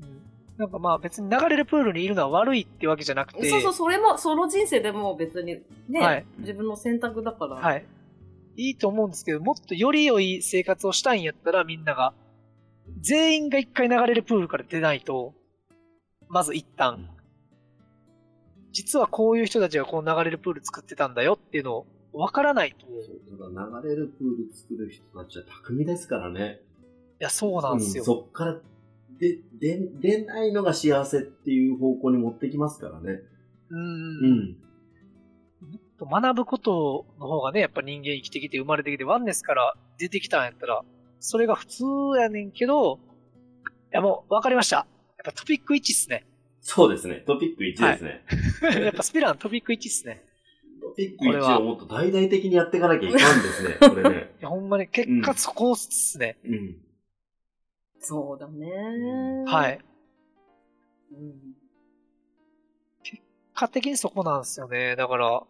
[0.00, 7.56] うんなんかまあ別に流れるプールにいるのは悪いってわけじゃなくて、そうそう、それも、その人生でも別にね、はい自分の選択だから。
[7.56, 7.86] はい。
[8.56, 12.12] いいと思うんですけど、もっとより良い生活をしたいんやったらみんなが、
[13.00, 15.32] 全員が一回流れるプールから出ないと、
[16.28, 17.08] まず一旦、
[18.72, 26.60] 実はこういう人たちがこの流れるプール作ってたんだよっていうのを分からないと、流れるプール作る人たちは巧みですからね。
[27.20, 28.02] や、そうなんですよ。
[28.02, 28.60] うんそっから
[29.18, 33.20] でで出ないのが幸せっていう方向に持ってきますからね。
[33.68, 33.76] う。
[33.76, 34.56] うんん。
[35.98, 40.82] と学ぶことの方がね、やっぱ人間生きてきて生まれてきてワンネスから出てきたんやったら、
[41.18, 41.84] それが普通
[42.18, 42.98] やねんけど、
[43.92, 44.76] いやもう分かりました。
[44.76, 44.86] やっ
[45.26, 46.24] ぱトピック1っすね。
[46.60, 47.22] そうですね。
[47.26, 48.24] トピック1ですね。
[48.84, 50.24] やっぱスピラントピック1っすね。
[50.80, 53.76] トピックこれは1をもっと大々的にやっていかなきゃいかんですね。
[53.88, 54.34] これね。
[54.40, 56.38] いや、ほんまに結果そこっすね。
[56.44, 56.76] うん。
[57.98, 58.70] そうだね。
[59.46, 59.80] はい。
[61.12, 61.54] うん。
[63.02, 63.22] 結
[63.54, 64.96] 果的にそこなんですよね。
[64.96, 65.42] だから、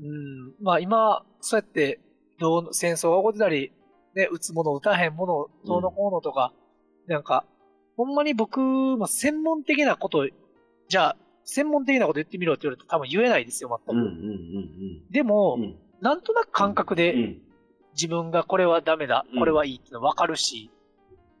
[0.00, 2.00] うん、まあ今、そうやって、
[2.38, 3.72] どう、戦争が起こってたり、
[4.14, 6.52] ね、撃つもの、撃たへんもの、どうのこうのとか、
[7.06, 7.44] なんか、
[7.96, 10.28] ほんまに僕、まあ、専門的なこと、
[10.88, 13.98] じゃあ、専門的なこと言ってみろって言われたら多分言えないですよ、全く。
[13.98, 15.62] うんうんうんでも、うん。
[15.62, 15.76] うん。
[16.00, 17.38] なんとなく感覚でうん。
[17.92, 20.70] 自分がこれはダメだ、うんこれはいいっての分かるし、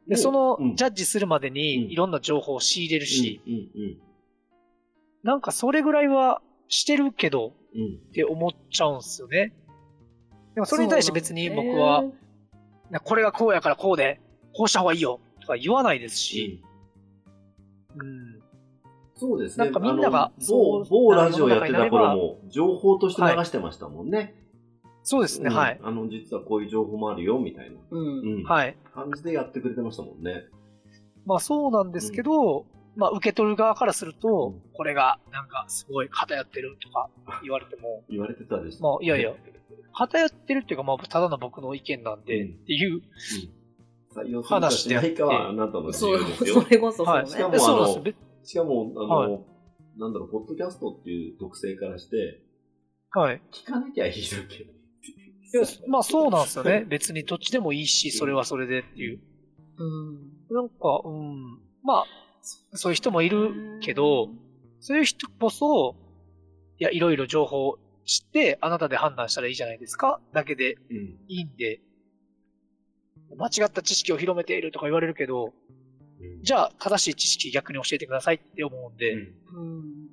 [0.06, 3.40] で、そのうんジャッジするまでうんにいろんな情報を仕入れるし、
[5.22, 7.52] なんかそれぐらいはしてるけど。
[7.76, 9.52] って思っちゃうんですよね。
[10.54, 12.04] でもそれに対して別に僕は、
[12.90, 14.20] なこれがこうやからこうで、
[14.54, 16.62] こうした方がいいよとか言わないですし、
[17.96, 18.40] うん。
[19.16, 19.64] そうですね。
[19.66, 24.34] なんかみんなが某、某ラジオやってた頃なも、情報として流してましたもんね。
[25.02, 25.80] そうですね、うんはい。
[25.82, 27.76] あの、実はこういう情報もあるよ、みたいな。
[27.90, 28.38] うん。
[28.38, 28.44] うん。
[28.44, 28.76] はい。
[28.94, 30.44] 感じでやってくれてましたもんね。
[31.26, 32.66] まあそうなんですけど、
[32.96, 37.08] まあ受け取る側からすると、うんこれがなんかすごい偏ってるとか
[37.44, 38.82] 言われても、 言われてたでしょ。
[38.82, 39.32] まあいやいや
[39.94, 43.02] 偏ってるっていうかまあただの僕の意見なんで、うんっていう、
[44.14, 46.70] 採用するかしないかはあなたの自由ですよそ。
[46.70, 47.04] れこそ。
[47.04, 47.26] ね。
[47.26, 48.04] しかもあの
[48.44, 49.40] しかも、あの、はい
[49.96, 52.40] なんだろう、ポッドキャストっていう特性からして、
[53.12, 53.40] はい。
[53.52, 54.64] 聞かなきゃいいだけ。
[54.64, 54.66] い
[55.56, 56.84] やまあそうなんですよね。
[56.90, 59.20] 別にどっちでもいいし、それはそれでっていう。
[59.78, 60.54] うん。
[60.54, 61.60] なんか、うん。
[61.84, 62.04] まあ、
[62.72, 64.30] そういう人もいるけど、
[64.80, 65.94] そういう人こそ、
[66.78, 70.96] いや、いろいろ情報を知って、あなたで判断したらいいじゃないですかだけでうん。
[71.28, 71.80] いいんで、
[73.36, 75.52] 間違った知識を広めているとか言われるけど、
[76.42, 79.14] じゃゃあ正しい知識逆に教えてくださいって思うんで、
[79.52, 80.08] うん。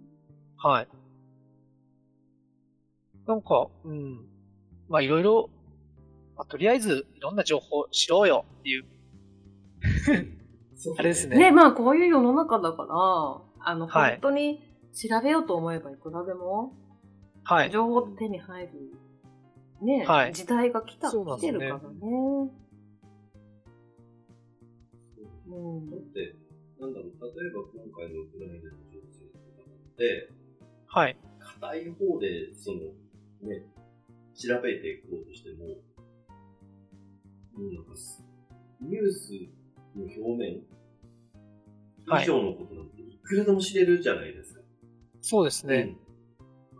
[0.58, 0.88] はい。
[3.28, 4.26] なんか、うん。
[4.90, 5.50] まあいろいろ、
[6.36, 8.86] まあ、とりあえずいろんな情報知ろうよっていう、
[10.98, 11.38] あれですね。
[11.38, 12.90] ね、まあこういう世の中だから、
[13.60, 14.62] あの、はい本当に
[14.94, 16.74] 調べようと思えばいくらでも、
[17.44, 17.72] はい。
[17.72, 18.72] 情報って手に入る、
[19.82, 22.61] ね、はい時代が来た、ね来てるからね。
[25.58, 26.36] うんだって、
[26.80, 30.32] なんだろう、例えば今回のウクライナの情勢とかって、
[30.88, 31.18] はい。
[31.40, 32.80] 硬い方で、その、
[33.48, 33.66] ね、
[34.34, 35.78] 調べていこうとしても、
[37.58, 38.24] なんかす、
[38.82, 39.34] ニュース
[39.96, 40.64] の表面
[42.08, 44.62] はい以上のことなんていくらでも知れるじゃないですか。
[45.22, 45.96] そうですね。
[45.96, 46.12] うん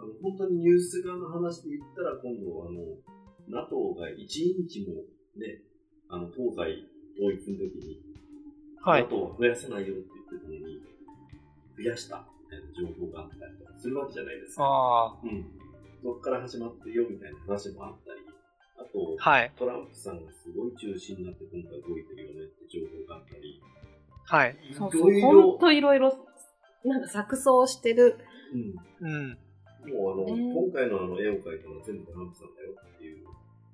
[0.02, 2.98] あの本当にニュース側の話で言ったら、今度、あの、
[3.48, 5.06] NATO が1日も
[5.38, 5.62] ね、
[6.10, 6.90] あの、東西
[7.22, 8.02] 統一の時に、
[8.84, 9.04] はい。
[9.04, 10.82] は増やさないよって言ってたのに、
[11.78, 14.64] 増やしたみたいな情報があったりとかするわけじゃないですか。
[14.66, 15.46] あうん。
[16.02, 18.22] そこから始まってよみたいな話もあったり、
[18.78, 19.30] あと、あ。
[19.30, 19.52] はい。
[19.58, 24.58] トランプさんがすごい中心になって今回動いてるよねって情報があったり、そうはい。
[24.70, 26.18] いそう、ろいろほんといろいろ、
[26.84, 28.18] なんか錯綜してる。
[28.54, 29.08] うん。
[29.08, 29.38] うん。
[29.94, 33.28] もうあの、ね今回のあの絵を描いたのは全部トランプさんだよっていう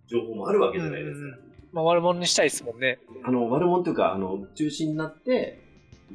[0.08, 1.47] 情報もあるわけじゃないですか。
[1.72, 3.00] まあ悪者にしたいですもんね。
[3.24, 5.60] あの、悪者というか、あの、中心になって、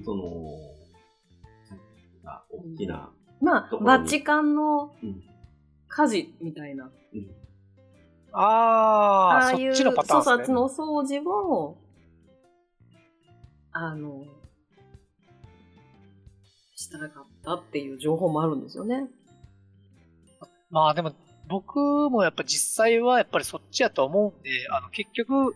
[0.05, 0.25] その、
[2.25, 5.23] あ大きな、まあ、バチカンのうん
[5.89, 6.91] 火事みたいな。
[7.15, 7.31] うん
[8.35, 10.39] ああ、そああいうっちのパターン粗。
[10.39, 11.77] 殺の掃除を、
[13.73, 14.25] あの、
[16.75, 17.11] したかっ
[17.45, 19.11] たっていう情報もあるんですよね。
[20.71, 21.13] まあでも、
[21.53, 21.77] 僕
[22.11, 25.55] もやっぱ実際はやっぱりそっちやと思うんで、あの結局、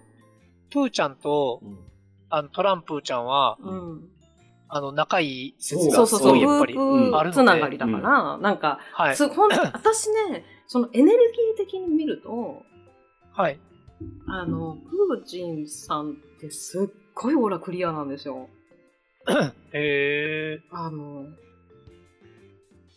[0.71, 1.79] プーちゃんとうん
[2.29, 4.09] あのトランプーちゃんは、うん。
[4.69, 9.17] あの仲いい説そがすそうそうそう、夫ごいやっぱり婦あるので、つながりだから、なんか、はい。
[9.17, 11.19] すほん私ね、そのエネル
[11.57, 12.63] ギー的に見ると、
[13.33, 13.61] はい。
[14.27, 18.49] あの、プーチンさんってすっごいオーラクリアなんですよ。
[19.73, 20.61] へえ。
[20.73, 21.27] あの、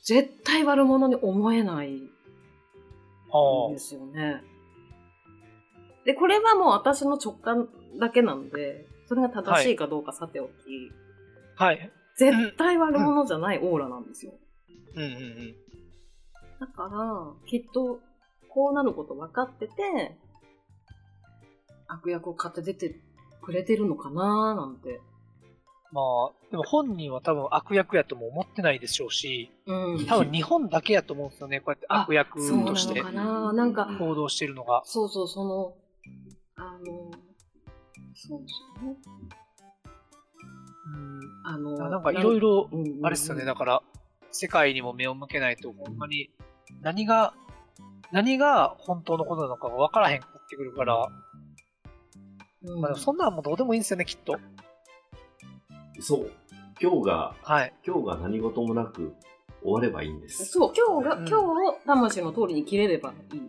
[0.03, 2.01] 絶対悪者に思えない
[3.29, 4.43] んあですよね。
[6.05, 7.69] で、これはもう私の直感
[7.99, 10.51] だけなんで、それが正しいかどうかさておき、
[11.57, 11.65] あ。
[11.65, 11.91] はい。
[12.17, 14.33] 絶対悪者じゃないオーラなんですよ。
[14.95, 15.55] うんうんうん。
[16.59, 17.99] だから、きっと、
[18.49, 20.17] こうなること分かってて、
[21.87, 22.99] 悪役を買って出て
[23.41, 25.01] くれてるのかなーなんて。
[25.91, 30.05] まあ、でも本人は多分悪役やとも思ってないでしょうし、うん。
[30.05, 32.35] 多分日本だけやと思うんですよね、こうやって悪役
[32.65, 34.83] として行動してるのが。
[34.85, 35.73] そうそう、その、
[36.55, 37.11] あの、
[38.13, 38.97] そうですよね。
[40.93, 41.19] うん。
[41.43, 42.69] あの、なんかいろいろ、
[43.03, 43.81] あれっすよね、だから、
[44.31, 46.29] 世界にも目を向けないと、ほんまに、
[46.81, 47.33] 何が、
[48.11, 51.07] 何が本当のことなのかが分からへんくなってくるから、
[52.63, 54.37] うんまあ、そんなんもどうでもいいんですよね、きっと。
[56.01, 56.31] そう。
[56.81, 57.73] 今日が、はい。
[57.85, 59.13] 今日が何事もなく
[59.61, 60.45] 終わればいいんです。
[60.45, 63.41] そう、今日が、うん今日を魂の通りに切れればいい。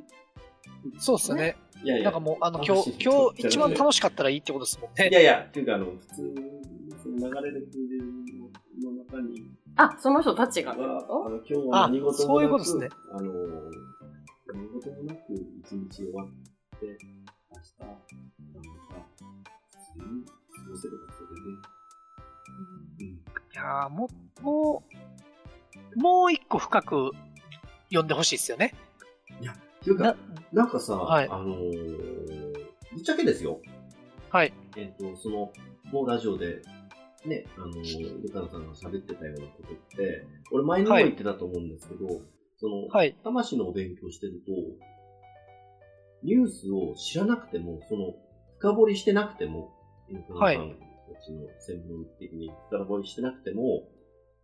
[0.98, 1.56] そうっすよね。
[1.82, 5.08] いやいやなんか、もう、あの、今日、今日一番楽しかったらいいってことですもんね。
[5.08, 6.34] いやいや、っていうか、あの、普通に、
[7.02, 7.68] その流れる
[8.82, 10.72] 空の中にあ、その人たちが。
[10.72, 13.32] は、あの、今日は何事もなく、あそういうことですねあの、
[14.52, 15.20] 何事もなく
[15.64, 16.28] 一日終わっ
[16.80, 18.00] て、明日、なんか、
[19.70, 21.79] 普通に過ごせればそれで、うん。
[23.60, 24.08] いやーも
[24.40, 24.82] う、も
[25.94, 27.10] う、もう一個深く
[27.88, 28.74] 読んでほしいですよね。
[29.80, 30.18] っていうなか、
[30.52, 32.50] なんかさ、はいあのー
[32.92, 33.60] ぶっちゃけですよ。
[34.30, 34.52] はい。
[34.76, 35.52] えっ、と、その、
[35.92, 36.60] 某ラジオで
[37.24, 37.66] ね、あの、
[38.20, 42.08] ルカナさんが喋ってたようなことって、俺前にも言ってたと思うんですけど、
[42.56, 43.14] その、はい。
[43.22, 44.52] 魂のお勉強してると、
[46.24, 48.14] ニュースを知らなくても、その、
[48.58, 49.72] 深掘りしてなくても、
[50.08, 53.84] ルカナさんたちの専門的に深掘りしてなくても、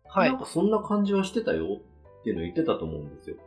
[0.05, 0.39] はいなん。
[0.39, 1.81] かそんな感じはしてたよ
[2.19, 3.37] っていうのを言ってたと思うんですよ。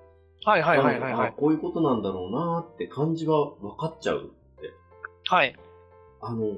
[0.45, 1.29] はいはいはいはいはい。
[1.29, 4.71] あこういうことなんだろうなって感じは分かっちゃうって。
[5.27, 5.57] はい。
[6.23, 6.57] あの、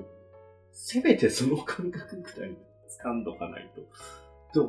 [0.73, 2.57] せめてその感覚くらい
[3.05, 3.83] 掴んどかないと。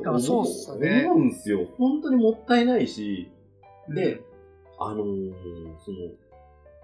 [0.10, 1.66] あそうっすね思うんですよ。
[1.78, 3.30] 本当にもったいないし、
[3.88, 4.20] で、
[4.78, 5.98] あのーその、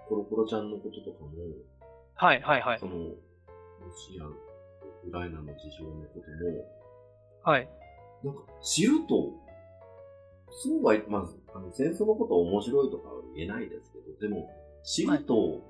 [0.08, 1.30] コロコロちゃんのこととかも、
[2.14, 2.86] はいはいはいそ。
[2.86, 3.14] の、ロ
[3.96, 4.24] シア、
[5.06, 6.64] ウクライナの事情のことも、
[7.42, 7.68] はい。
[8.22, 9.32] なんか知ると、
[10.50, 14.50] そうは、まあ、あの戦争のことは面白いとかは言えないですけど、でも、
[14.82, 15.62] 知ると、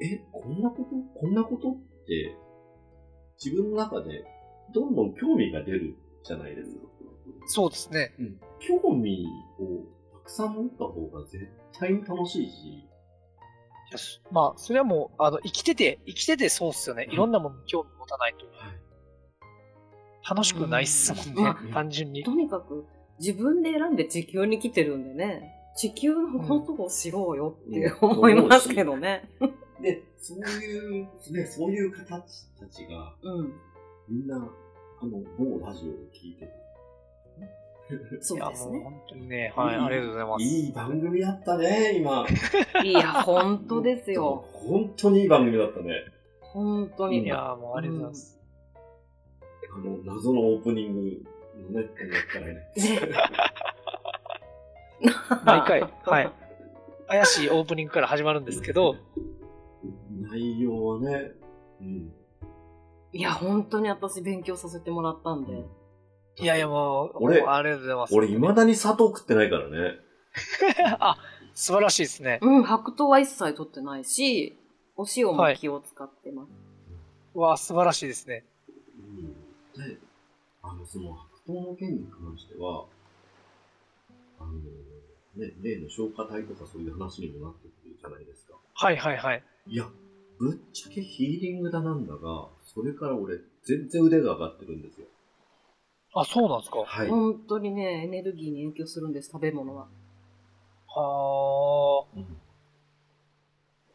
[0.00, 1.74] え、こんなことこんなことっ
[2.06, 2.36] て、
[3.42, 4.24] 自分の中で
[4.72, 6.80] どんどん興味が出るじゃないですか。
[7.46, 8.14] そうですね。
[8.18, 9.26] うん、興味
[9.58, 12.88] をたくさん持った方が絶対に楽しいし、
[14.30, 17.08] まあ、それはもう、あの、生きてて、生きててそうっすよね。
[17.10, 18.46] いろんなものに興味持たないと。
[20.28, 21.54] 楽しくないっすもんね。
[21.72, 22.32] 単純にと。
[22.32, 22.86] にかく
[23.18, 29.28] 自分で選んで地球に来てるんでね、地球のことを知ろうよってうん思いますけどね。
[29.82, 33.52] で、そういう、ね、そういう方たちが、うん。
[34.08, 36.48] みんな、あの、某ラジオを聞いていや、
[38.20, 38.78] そうですね。
[38.78, 40.44] もう本当にね、はい、ありがとうございます。
[40.44, 42.26] いい番組だったね、今。
[42.82, 44.44] いや、本当ですよ。
[44.52, 46.04] 本当にいい番組だったね。
[46.40, 47.24] 本当に。
[47.24, 48.40] いや、もうありがとうございます。
[49.74, 51.00] あの、謎のオープニング
[51.72, 52.70] のね、音楽からね。
[55.44, 56.32] 毎回、 はい。
[57.06, 58.96] 怪しいオープニングから始まるんですけど、
[60.20, 61.32] 内容はね、
[61.80, 62.12] うん。
[63.12, 65.64] いや、本当に私勉強させてもらったんで。
[66.38, 68.14] いやいやもう、俺ありがとうございます。
[68.14, 69.98] 俺、未だに砂糖食ってないからね。
[70.98, 71.16] あ、
[71.54, 72.40] 素晴らしいですね。
[72.42, 74.58] うん、白桃は一切取ってないし、
[74.96, 76.50] お塩も気を使ってます。
[77.34, 78.44] うわ素晴らしいですね。
[78.98, 79.88] うん。
[79.88, 79.98] で、
[80.62, 82.86] あの、その、白桃の件に関しては、
[84.40, 84.52] あの、
[85.36, 88.54] ね、例の消化体とかそういう話にもなってくるじゃないですか。
[88.74, 89.42] はいはいはい。
[89.68, 89.88] いや、
[90.38, 95.06] ぶっちゃけヒーリングだなんだが、それから俺、全然腕が上がってるんですよ。
[96.14, 96.78] あ、そうなんですか。
[96.78, 97.08] ははい。
[97.08, 99.88] 本当にね、エネルギーに影響するんです、食べ物は。
[100.96, 102.04] あ。
[102.16, 102.44] うん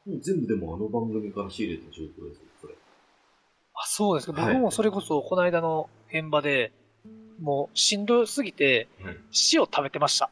[0.05, 2.73] もう全部でもあの番組から仕入れた状況ですよ、それ。
[3.75, 4.41] あ、そうですか。
[4.41, 6.71] はい僕もそれこそ、この間の現場で、
[7.39, 9.17] もう、しんどすぎて、はい。
[9.53, 10.31] 塩食べてました。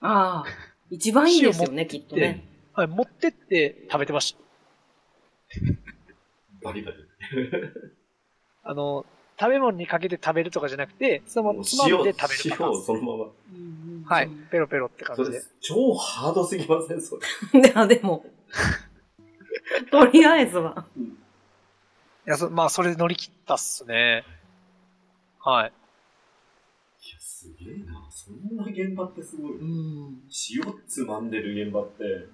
[0.00, 0.44] ああ、
[0.90, 2.44] 一番いいですよね、きっとでね。
[2.72, 4.40] はい、持ってって食べてました。
[6.62, 6.96] バリバリ。
[8.64, 9.06] あの、
[9.38, 12.14] 食べ物にかけて食べるとかじゃなくて、そのままつまんで食べる
[12.44, 13.24] 塩ーンをそのまま。
[14.06, 15.40] はい、ペロペロって感じで。
[15.40, 17.18] それ、超ハードすぎません、そ
[17.52, 17.60] れ。
[17.60, 18.24] いや、でも、
[19.90, 20.86] とりあえずは。
[20.96, 24.24] いや、そまあ、それで乗り切ったっすね。
[25.40, 25.72] はい。
[27.06, 28.08] いや、すげえな。
[28.10, 29.58] そんな現場ってすごい。
[29.58, 30.22] うん。
[30.50, 32.28] 塩つまんでる現場って、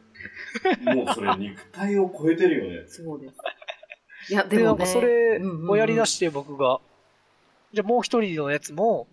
[0.94, 2.88] もうそれ肉体を超えてるよね。
[2.88, 3.34] そうです。
[4.32, 5.01] いや、で、なんかでもね。
[5.01, 6.80] それをやり出して僕が、
[7.73, 9.07] じゃあもう一人のやつも、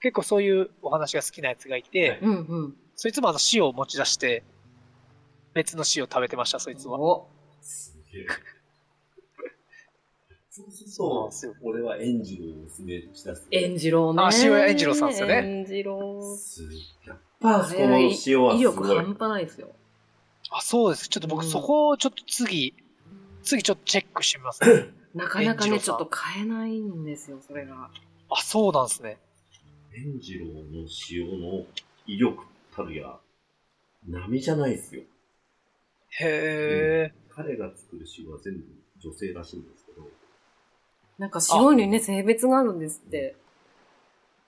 [0.00, 2.76] 結構そういうお話が好きなやつがいて、はいうんうん。
[2.94, 4.44] そいつもあの塩を持ち出して、
[5.54, 6.98] 別の塩食べてました、そいつは。
[6.98, 7.28] お
[7.60, 8.26] すげえ。
[10.50, 13.46] そうそうなんですよ、俺はエンジルをおすすめしだす。
[13.50, 14.22] エンジローね。
[14.22, 16.36] あ塩エンジローさんですよねエンジロー。
[16.36, 16.62] す
[17.06, 18.88] やっぱ、そこの塩は威すごい。
[18.88, 19.68] 力半端ないですよ。
[20.50, 21.08] あ、そうです。
[21.08, 22.74] ちょっと僕うんそこをちょっと次、
[23.42, 24.88] 次ちょっとチェックしてみますね。
[25.16, 27.90] なかなかね、ちょっと買えないんですよ、それが。
[28.30, 29.18] あ、そうなんですね。
[29.94, 31.64] エンジローの塩の
[32.06, 32.44] 威力
[32.74, 33.18] たるや、
[34.06, 35.02] 波じゃないですよ。
[36.20, 37.14] へえ。
[37.30, 38.64] 彼が作る塩は全部
[38.98, 40.06] 女性らしいんですけど、
[41.18, 43.36] なんか塩にね、性別があるんですって。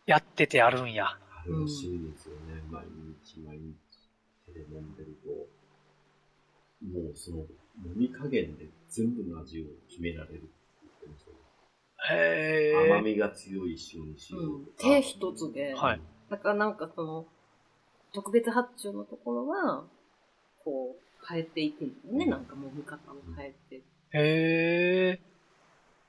[0.04, 1.06] やっててあるんや。
[1.06, 2.62] あれらしいんですよね。
[2.70, 2.84] 毎
[3.24, 3.74] 日毎日
[4.46, 5.30] 手で飲んでると、
[6.86, 7.46] もうその飲
[7.96, 10.48] み加減で全部の味を決められるって
[10.82, 11.36] 言ってましたね。
[12.10, 12.92] へえ。
[12.92, 14.66] 甘みが強いしようん。
[14.78, 15.74] 手一つで。
[15.74, 17.26] はいだからなんかその、
[18.12, 19.84] 特別発注のところは、
[20.62, 22.26] こう、変えていくんだよね。
[22.26, 23.76] なんかもう見方を変えて。
[23.76, 23.82] へ
[24.12, 25.20] え。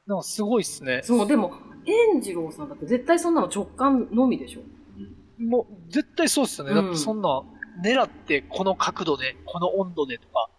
[0.05, 1.01] なんかすごいっすね。
[1.03, 1.53] そう、でも、
[1.85, 4.61] エンジローさんだって絶対そんなの直感のみでしょ。
[4.61, 6.73] うんもう、絶対そうっすよね。
[6.73, 7.41] うんだってそんな、
[7.81, 10.49] 狙ってこの角度で、この温度でとか、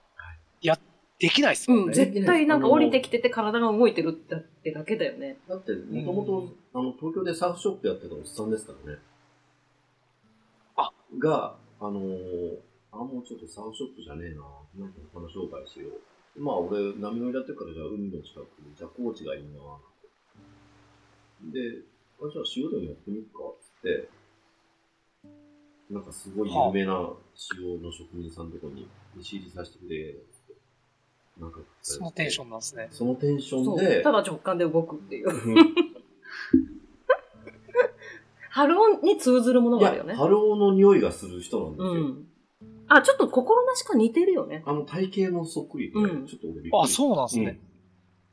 [0.63, 0.79] や、
[1.21, 1.85] できないっすもんね。
[1.87, 5.39] うん、絶対なんか降りてきてて体が動いてるってだけだよね。
[5.49, 8.99] だって、もともと、あの、東京でサーフショップやってたおっさんですからね。
[10.77, 12.59] あが、あのー
[12.93, 14.43] あ、もうちょっとサーフショップじゃねえな。
[14.75, 15.91] なんか話紹介しよ
[16.37, 16.43] う。
[16.43, 19.61] まあ、俺、波乗りやってるから、じゃあ海の近くに、じゃあ高知がいいな
[21.53, 21.85] で、
[22.21, 24.09] あじゃあ塩でもやってみっか、つって、
[25.91, 27.13] なんかすごい有名な
[27.59, 30.15] 塩の職人さんのとこに西入りさせてくれ。
[31.41, 32.89] なんか、そのテンションなんですね。
[32.91, 33.73] そのテンショ。
[33.73, 35.29] ンで、ただ直感で動くっていう。
[35.33, 35.57] うん
[38.53, 40.15] 春音に通ずるものがあるよね。
[40.15, 41.91] 春尾の匂いがする人なんですよ。
[41.93, 42.27] うん。
[42.89, 44.65] あ、ちょっと心なしか似てるよね。
[44.67, 47.61] あの体型もそっくりで、うんちょっと俺びっくりあ、そうなんですうんね。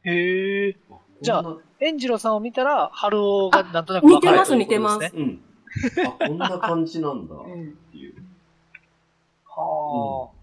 [0.04, 0.76] へえ。
[0.90, 5.22] あじゃあこんなエンジロさんを見たら、春尾がなんとなく似てますわかるということですね。
[5.22, 6.08] うん。
[6.08, 7.78] あ、こんな感じなんだっうん。
[7.92, 8.16] ていう。
[9.46, 10.37] はあ。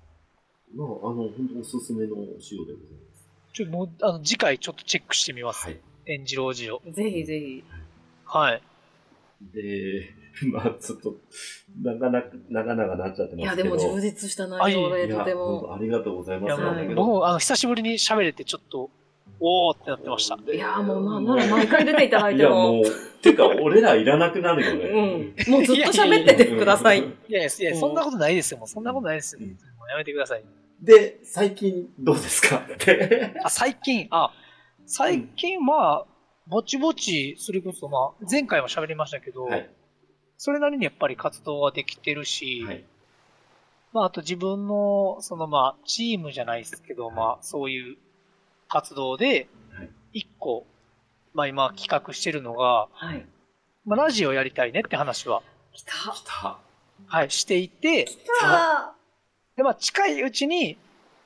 [0.77, 3.27] まあ、あの、本当おすすめのお塩でございます。
[3.53, 5.67] ちょ、もう、あの、次回ちょっとチェックしてみます。
[5.67, 5.79] はい。
[6.07, 6.83] エンジロジを。
[6.91, 7.65] ぜひぜひ。
[8.25, 8.63] はい。
[9.53, 10.11] で、
[10.53, 11.15] まあ、ちょっと、
[11.83, 13.77] なかなか、長々なっちゃっていや、ますけど。
[13.77, 15.61] でも充実した内容で、いやとても。
[15.61, 16.85] 本当ありがとうございいや、ます。
[16.95, 18.91] 僕も、あの、久しぶりに喋れて、ちょっと、
[19.41, 20.37] おーってなってました。
[20.53, 22.73] いや、もうなんなら毎回出ていただいいや、ても。
[22.75, 22.85] もう、
[23.23, 25.35] てか、俺らいらなくなるようね。
[25.47, 25.51] ん。
[25.51, 26.99] もうずっと喋っててください。
[27.01, 28.59] いやいいやそんなことないですよ。
[28.59, 29.41] もうそんなことないですよ。
[29.43, 29.49] うん
[29.85, 30.45] もうやめてください。
[30.81, 32.59] で、最近どうですか？
[32.59, 33.35] って。
[33.45, 34.33] あ、最近、あ、
[34.87, 36.07] 最近、まあ、
[36.47, 39.71] ぼちぼち、それこそ、まあ、前回も喋りましたけど、はい。
[40.37, 42.85] それなりにやっぱり活動はできてるし、はい。
[43.93, 47.97] まあ、あと自分の、そのまあ、チームじゃないですけど、まあ、そういう
[48.69, 50.67] 活動ではい、一個、
[51.33, 53.27] まあ今企画してるのが、はい。
[53.85, 55.93] まあラジオやりたいねって話は、来た。
[56.13, 56.59] 来た。
[57.07, 58.95] はい、していて、来た
[59.57, 60.79] で、まあ近いうちに、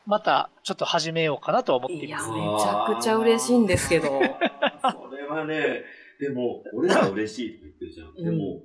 [0.07, 2.31] またちょっと始めようかなとは思っていいや、ます。
[2.31, 4.07] めちゃくちゃ嬉しいんですけど。
[4.09, 5.83] それはね、
[6.19, 8.09] でも、俺らは嬉しいって言ってるじゃん。
[8.09, 8.63] うんでも、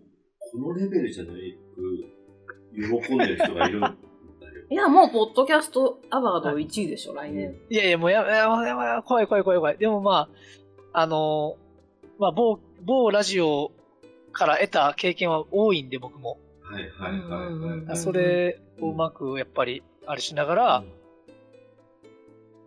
[0.51, 3.81] このレベルじゃないく、喜んでる人がいる。
[4.69, 7.59] いや、もう、ポッドキャストアワード1位でしょ、来年。
[7.69, 9.77] いやいや、もうや、や、や、や、怖い怖い怖い怖い。
[9.77, 10.29] でもま
[10.93, 11.63] あ、あのー
[12.19, 13.71] まあ、某、某ラジオ
[14.31, 16.37] から得た経験は多いんで、僕も。
[16.63, 17.97] はいはいはいうんうんうんはい。
[17.97, 20.83] それをうまく、やっぱり、あれしながら、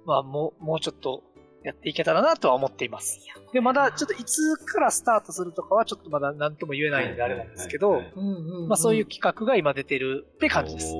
[0.05, 1.23] まあ、もう、もうちょっと
[1.67, 3.19] やっていけたらなとは思っています。
[3.53, 10.95] で、まだちょっといつからスタートするとかはちょっとまだ何とも言えないんであれなんですけどはいはい、うんうんうんまあそういう企画が今出てるって感じです。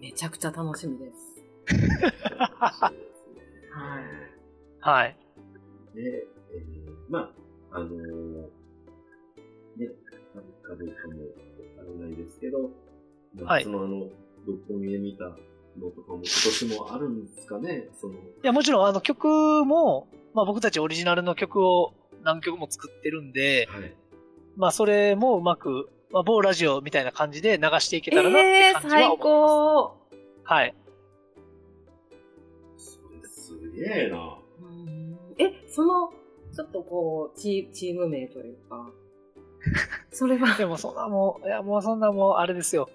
[0.00, 1.32] めちゃくちゃ楽しみです。
[1.68, 2.10] そうですね
[4.80, 5.16] はい。
[5.94, 7.30] で、えー、ま
[7.70, 8.41] あ、あのー、
[10.76, 12.70] かどうかもわからないですけど、
[13.34, 14.08] まあはいそのあの、
[14.46, 23.94] 六本木で見たのとかも今年もあるんですかね、その、いや、もちろんあの曲も、まあ僕たちオリジナルの曲を何曲も作ってるんで、はい。
[24.56, 29.18] まあそれもうまく、まあ某ラジオみたいな感じで流していけたらなってえー、最感じは思う。
[29.18, 29.96] 高。
[30.44, 30.74] はい。
[32.76, 34.38] それすげえな。
[34.60, 36.12] うんえ、その、
[36.54, 38.90] ちょっとこう、チチーム名というか、
[40.10, 42.88] それは、でもそんなもう、いやもうそんなもうあれですよ。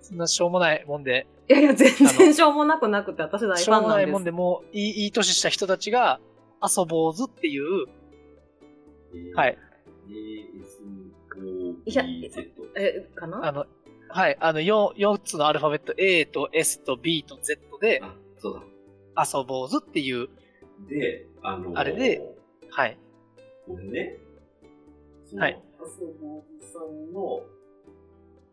[0.00, 3.88] そんなしょうもないもんで、いやいや、全然しょうもなくなくて、私大しファンなんです。
[3.88, 6.20] ょうもないもんでもういいいい年した人たちが
[6.62, 7.86] 遊ぼうずっていう、
[9.14, 9.58] えーはい。
[11.86, 12.50] ASOBZ。
[12.76, 13.66] え、かなあの、
[14.08, 18.62] はい、あの 4, 4つのアルファベット A と S と B と Z であ、そうだ。
[19.24, 20.28] 遊ぼうずっていう、
[20.88, 22.22] で、あのーあれで、
[22.70, 22.98] はい。
[23.68, 24.18] 俺ね、
[25.26, 25.42] その、
[25.82, 27.42] はい麻生坊主さんの、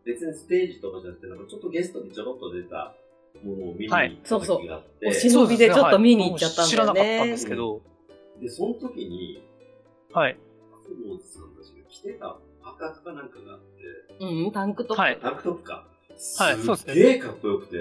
[0.04, 2.94] 別にステージとかじゃなくて、なんかちょっとゲストにちょろっと出た
[3.44, 5.44] ものを見に行はいった時があって、そうそう。
[5.44, 6.70] お忍びでちょっと見に行っちゃったんだよね。
[6.70, 7.82] 知らなかったんですけど、
[8.40, 9.42] で、その時に、
[10.12, 10.36] はい。
[10.72, 15.00] 麻生坊主さんたちが着てたパーカーかなんかがあって、うん、タンクトップ。
[15.00, 15.18] はい。
[15.20, 15.86] タンクトップか。
[16.38, 16.56] はい。
[16.56, 16.94] そうですね。
[16.94, 17.76] すっげえかっこよくて、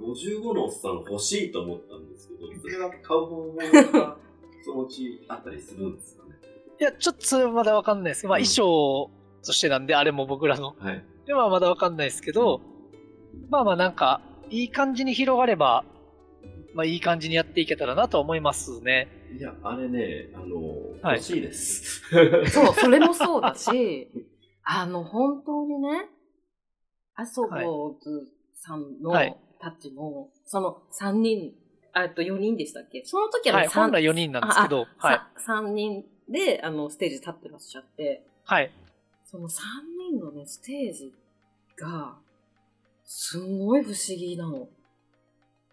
[0.00, 4.16] 55のおっさん欲しいと思ったんですけど、それは買う方法が
[4.64, 6.28] そのうちあったりするんですかね。
[6.80, 8.26] いや、ちょっとそれはまだわかんないです。
[8.26, 9.10] まあうん衣装
[9.44, 10.74] としてなんで、あれも僕らの。
[10.78, 11.04] はい。
[11.26, 12.60] ではまだわかんないですけど、
[13.50, 14.20] まあまあなんか、
[14.50, 15.84] いい感じに広がれば、
[16.74, 19.08] まあいい感じにやっていけたらなと思いますね。
[19.38, 20.56] いや、あれね、あの、
[21.02, 22.02] はい欲しいです。
[22.50, 24.10] そう、 それもそうだし、
[24.64, 26.08] あの、本当にね、
[27.14, 31.52] 麻生坊主さんのはいたちも、その3人、
[31.92, 33.02] あえっと4人でしたっけ？
[33.04, 33.68] その時ははい。
[33.68, 35.20] 三本来4人なんですけど、はい。
[35.40, 38.70] さ3人であのステージ立ってらっしゃって、はい。
[39.24, 39.60] その3
[40.10, 41.12] 人のね、ステージ
[41.76, 42.16] が、
[43.04, 44.68] すごい不思議なの。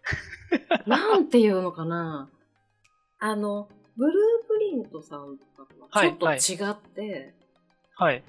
[0.86, 2.30] なんていうのかな。
[3.18, 5.80] あの、ブループリントさんとかと
[6.26, 7.34] はちょっと違って、
[7.94, 8.22] はい。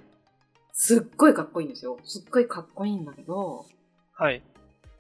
[0.71, 1.99] すっごいかっこいいんですよ。
[2.05, 3.65] すっごいかっこいいんだけど、
[4.13, 4.41] はい。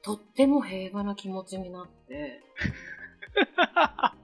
[0.01, 2.43] とっても平和な気持ちになって、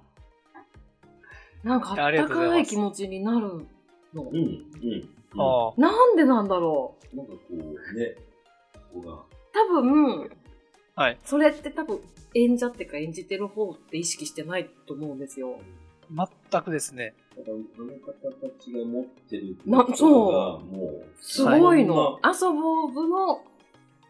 [1.64, 3.66] なんかあったかい気持ちになる
[4.14, 4.24] の。
[4.24, 5.10] うん、うん。
[5.40, 5.82] ああ。
[5.82, 8.16] なんでなんだろうなんかこうね、
[8.94, 10.30] ここが、多分、
[10.96, 11.18] はい。
[11.24, 12.00] それって多分
[12.36, 15.60] 演者っていうか演じてる方って意識してないと思うんですよ。
[16.12, 17.16] 全くですね。
[17.36, 21.96] だからあの方たちが持ってるなそうがもう、すごいの。
[21.96, 23.42] そんなアソボーブの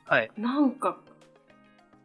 [0.06, 0.32] はい。
[0.38, 0.98] なんか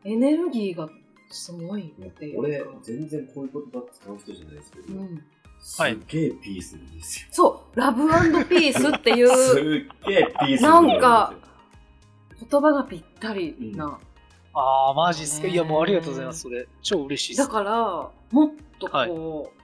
[0.05, 0.89] エネルギーが
[1.31, 2.41] すごいっていうか。
[2.41, 5.25] 俺、全然こういう言葉使う人じゃないですけど、うん、
[5.61, 7.27] すっげえピースなんですよ。
[7.31, 8.07] そう、ラブ
[8.47, 11.35] ピースっていう すっげえピースなんか
[12.51, 13.99] 言葉がぴったりな。
[14.55, 15.47] ああ、マジっすか？
[15.47, 16.41] ねいや、もうありがとうございます。
[16.43, 17.49] それ、超嬉しいです。
[17.49, 17.73] だから、
[18.31, 19.59] もっとこう、はい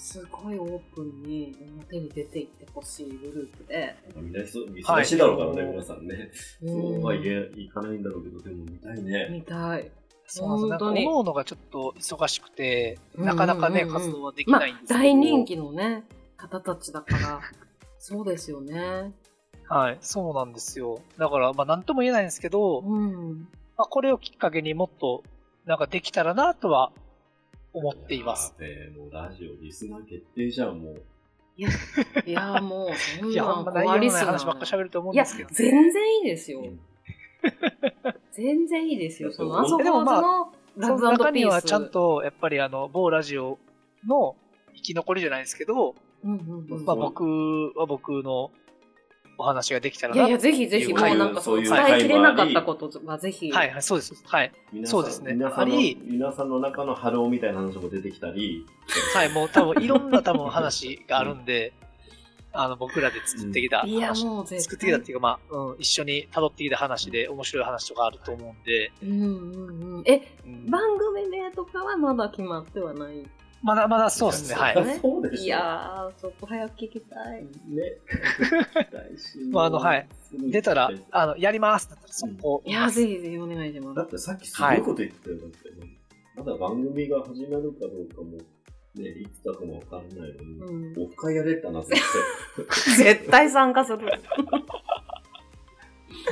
[0.00, 3.96] すごいオープンに表に出ていってほしいグループで。
[4.14, 6.30] みんな忙忙しいだろうからね、皆さんね。
[6.62, 9.28] うんそうはいけいかないんだろうけど、でも見たいね。
[9.32, 9.90] 見たい。
[10.28, 10.68] そうなんですよ。
[10.68, 15.00] なんか、本当に各々がちょっと忙しくて、うんなかなかね、うんうんうん活動はできまあないんですけど。
[15.00, 16.04] 大人気のね、
[16.36, 17.40] 方たちだから、
[17.98, 19.12] そうですよね。
[19.68, 21.00] はい、そうなんですよ。
[21.18, 23.48] だから、まあ、なんとも言えないんですけど、うん。
[23.76, 25.22] まあ、これをきっかけにもっと、
[25.66, 26.90] なんかできたらなとは
[27.74, 28.54] 思っています。
[28.58, 28.90] やべえ。
[28.96, 31.02] もうラジオリスナー決定じゃん、もう。
[31.58, 31.68] いや、
[32.24, 32.88] いやもう、
[33.20, 35.50] そん いや、なあんま話ばっか喋ると思うんいや、ですけど。
[35.52, 36.62] 全然いいですよう。
[36.66, 36.80] ん
[38.32, 39.32] 全然いいですよ。
[39.32, 41.44] その、でもあそこまあのラブ中ピース。
[41.44, 43.58] にはちゃんと、やっぱりあの、某ラジオ
[44.06, 44.36] の
[44.74, 48.50] 生き残りじゃないですけど、うんうんうん、まあ、僕は僕の
[49.38, 50.20] お話ができたらな。
[50.20, 53.50] いやいや、ぜひぜひ、もうなんかそう伝えきれなかったことはぜひ。
[53.52, 54.14] はい、はい、そうです。
[54.24, 54.52] はい。
[54.84, 58.66] そうですね皆さんの皆さんの中の春尾みたいな話も出てきたり、
[59.14, 61.72] はい、もう多分いろんな多分話があるんで、
[62.60, 64.60] あの、僕らで作ってきたいや、話、もう絶対。
[64.62, 70.02] 作ってきたっていうか、まあ、うん、一緒に辿ってきた話で面白い話とかあると思うんで、うんうんうん。
[70.06, 73.24] え、うん番組名とかはまだ決まってはない？
[73.60, 74.98] まだまだそうですね、はい。
[75.00, 75.44] そうでしょ。
[75.44, 77.42] いやー、ちょっと早く聞きたい。
[77.42, 77.48] ね。
[79.50, 82.62] まああのはい出たら、あの、やりますってなったら、そこ。
[82.64, 84.06] いやー、ぜひぜひお願いしまだす。
[84.06, 85.36] ってさっきすごいこと言ってたよ。
[85.38, 85.58] だって
[86.36, 88.38] まだ番組が始まるかどうかも、
[88.98, 90.58] ね、いつだかもわからないのに、
[90.94, 92.00] うん、オフ会やれってなってて。
[92.96, 93.98] 絶対参加する。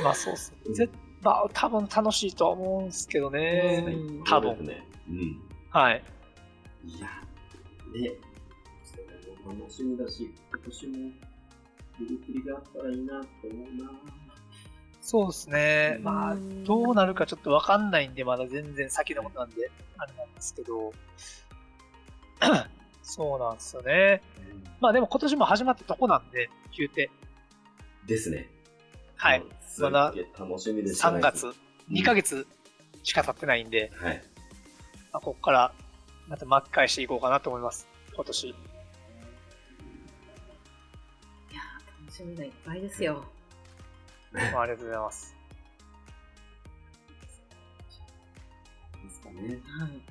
[0.03, 0.73] まあそうっすね。
[0.73, 0.89] ぜ
[1.21, 3.83] まあ、多分楽しいとは思うんですけどね。
[3.87, 4.87] うん多分ね。
[5.09, 5.41] うん。
[5.69, 6.03] はい。
[6.85, 7.07] いや、
[7.93, 8.13] ね、
[9.47, 11.11] 楽しみだし、今年も
[11.99, 13.91] グループリがあったらいいなと思うな。
[15.01, 15.97] そうですね。
[16.01, 20.93] まあ、うんどうなるかちょっとわかんないんで、まだ全然先のことなんで、あれなんですけど。
[23.03, 24.21] そうなんですよね。
[24.79, 27.09] まあでも今年も始まったとこなんで、言うて。
[28.05, 28.49] ですね。
[29.15, 29.41] はい。
[29.41, 29.49] うん。
[29.61, 31.53] すっげえ楽しみです3月、
[31.89, 32.47] 2ヶ月
[33.03, 34.23] しか経ってないんで、はい。
[35.13, 35.73] まあ、ここから
[36.27, 37.87] また巻き返していこうかなと思います。
[38.13, 38.47] 今年。
[38.47, 43.23] いやー、楽しみがいっぱいですよ。
[44.31, 45.35] まあ、ありがとうございます。
[49.03, 49.61] ですかね。
[49.65, 50.01] はい。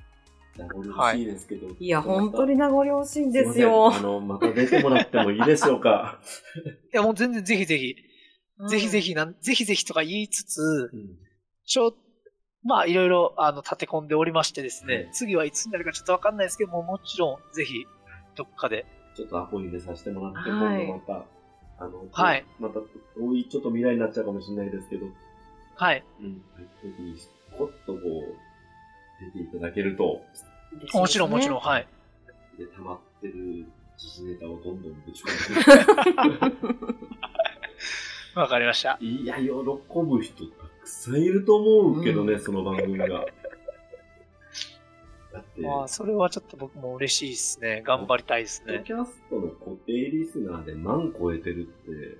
[0.57, 1.67] 名残惜しいですけど。
[1.79, 3.93] いや、本当にに名残惜しいんですすいよま。
[3.93, 3.99] せん。
[3.99, 6.19] あの、また出てもらってもいいでしょうか。
[6.93, 7.95] いや、もう全然ぜひぜひ、
[8.69, 9.07] ぜひぜひ。
[9.09, 11.17] ひなん、ぜひぜひとか言いつつ、うん。
[11.65, 11.93] ちょ、
[12.63, 15.09] まあ、いろいろ、あの、立て込んでおりましてですね、はい。
[15.11, 17.85] 次はいつになるかちょっとわかんないですけども、もちろん、ぜひ、
[18.35, 18.85] どっかで、
[19.15, 20.85] ちょっとアポに入れさせてもらって、はい。
[20.85, 21.25] 今度また、
[21.85, 22.45] あの、はい。
[22.59, 22.79] また
[23.15, 25.05] 遠いちょっと未来になっちゃうかもしれないですけど、
[25.75, 26.03] はい。
[26.19, 26.41] うん、
[26.81, 27.15] 時に、
[27.57, 28.03] こっとこう、
[29.33, 30.21] 出ていただけると、
[30.93, 31.61] もちろん、もちろん、ん。
[31.61, 31.87] はい。
[32.57, 33.65] で、溜まってる
[33.97, 35.31] 時事ネタをどんどんぶち込
[36.31, 36.55] んで
[38.35, 38.97] わかりました。
[39.01, 43.07] いや、喜ぶ人たくさんいると思うけどね、その番組が。
[45.33, 47.81] だって、まあ、それはちょっと僕も嬉しいですね。
[47.85, 48.83] 頑張りたいですポッドね。
[48.85, 52.17] キャストの固定リスナーで万超えてるって、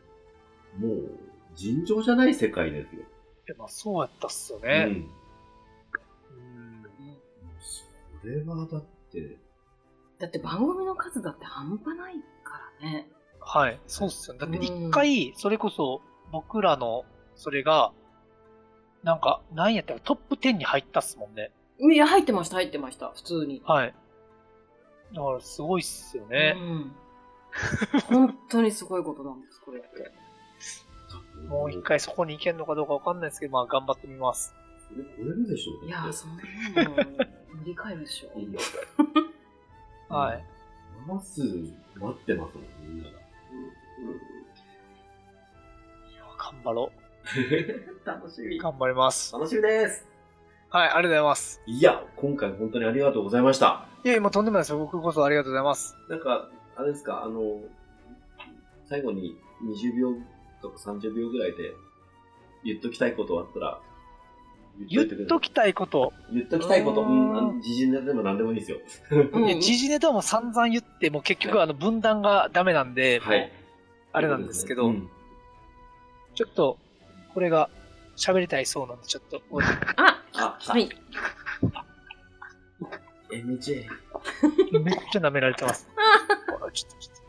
[0.80, 1.11] もう、
[1.56, 3.02] 尋常じゃない世界ですよ。
[3.02, 3.06] い
[3.48, 4.86] やまあ、そうやったっすようね。
[4.86, 4.88] ん。
[4.88, 5.11] うんそ
[8.23, 9.38] れはだって、
[10.19, 13.10] だって番組の数だって半端ないからね。
[13.39, 14.39] はい、そうっすよね。
[14.39, 17.94] だってうん一回、それこそ、僕らの、それが、
[19.03, 21.52] なんか、なんやったらトップ10に入ったっすもんね。
[21.80, 23.61] いや、入ってました、入ってました、普通に。
[23.65, 23.94] はい。
[25.14, 26.56] だから、すごいっすよね。
[26.57, 26.91] うん。
[28.10, 30.11] 本当にすごいことなんです、これって。
[31.48, 34.53] もう一回そこに行けるのかどうかわかんないですけど、まあ、頑張ってみます。
[34.89, 36.95] それ超えるでしょいやー、そんなの
[37.57, 38.39] 乗り換えるでしょ？
[38.39, 38.59] いや
[40.15, 40.43] はい。
[41.07, 43.17] マス待ってますもん、みんなが。
[46.38, 46.91] 頑張ろ
[48.05, 48.61] 楽しみう。。
[48.61, 49.34] 頑張ります。
[49.34, 50.07] 楽しみです。
[50.69, 51.61] はい、ありがとうございます。
[51.65, 53.88] いや、今回本当にありがとうございました。
[54.03, 54.79] いやいや、もうとんでもないですよ。
[54.79, 55.95] 僕こそありがとうございます。
[56.09, 57.61] なんか、あれですか、あの、
[58.85, 60.13] 最後に20秒
[60.61, 61.73] とか30秒ぐらいで
[62.63, 63.79] 言っときたいことあったら、
[64.90, 66.14] 言っときたいこと。
[66.32, 68.78] 言っときたいこと、うん時事ネタでも何でもいいですよ。
[69.60, 73.52] 時事ネタも散々言って、もう結局あの分断がダメなんで、はい
[74.14, 75.10] あれなんですけど、うん
[76.38, 76.78] ちょっと、
[77.34, 77.68] これが
[78.16, 79.41] 喋りたいそうなんで、ちょっと、
[80.34, 80.56] あ。
[80.60, 80.88] はい。
[83.32, 83.88] MJ。
[84.84, 85.88] めっちゃ舐められてます。
[85.88, 87.28] ちょっとちょっと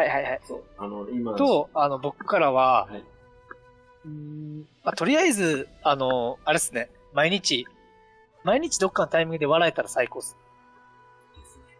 [0.00, 0.40] はいはいはい。
[0.46, 3.04] そう、あの、今、と、あの、僕からは、はい。
[4.04, 7.66] うーんまあ、とりあえず、あの、あれですね、毎日、
[8.44, 10.36] 毎日どっかのタイミングで笑えたら最高です。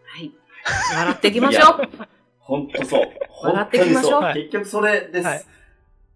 [0.06, 0.32] はい。
[0.94, 1.90] 笑っていきましょう。
[2.38, 3.08] ほんとそう。
[3.42, 5.26] 笑っていきましょう結局それです。
[5.26, 5.44] はい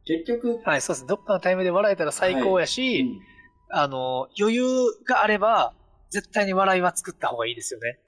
[0.06, 1.08] 結局、はい、そうですね。
[1.08, 3.20] どっかのタイミングで笑えたら最高やし、うん
[3.70, 4.64] あの、余裕
[5.06, 5.72] があれば、
[6.10, 7.98] 絶対に笑いは作った方がいいですよね。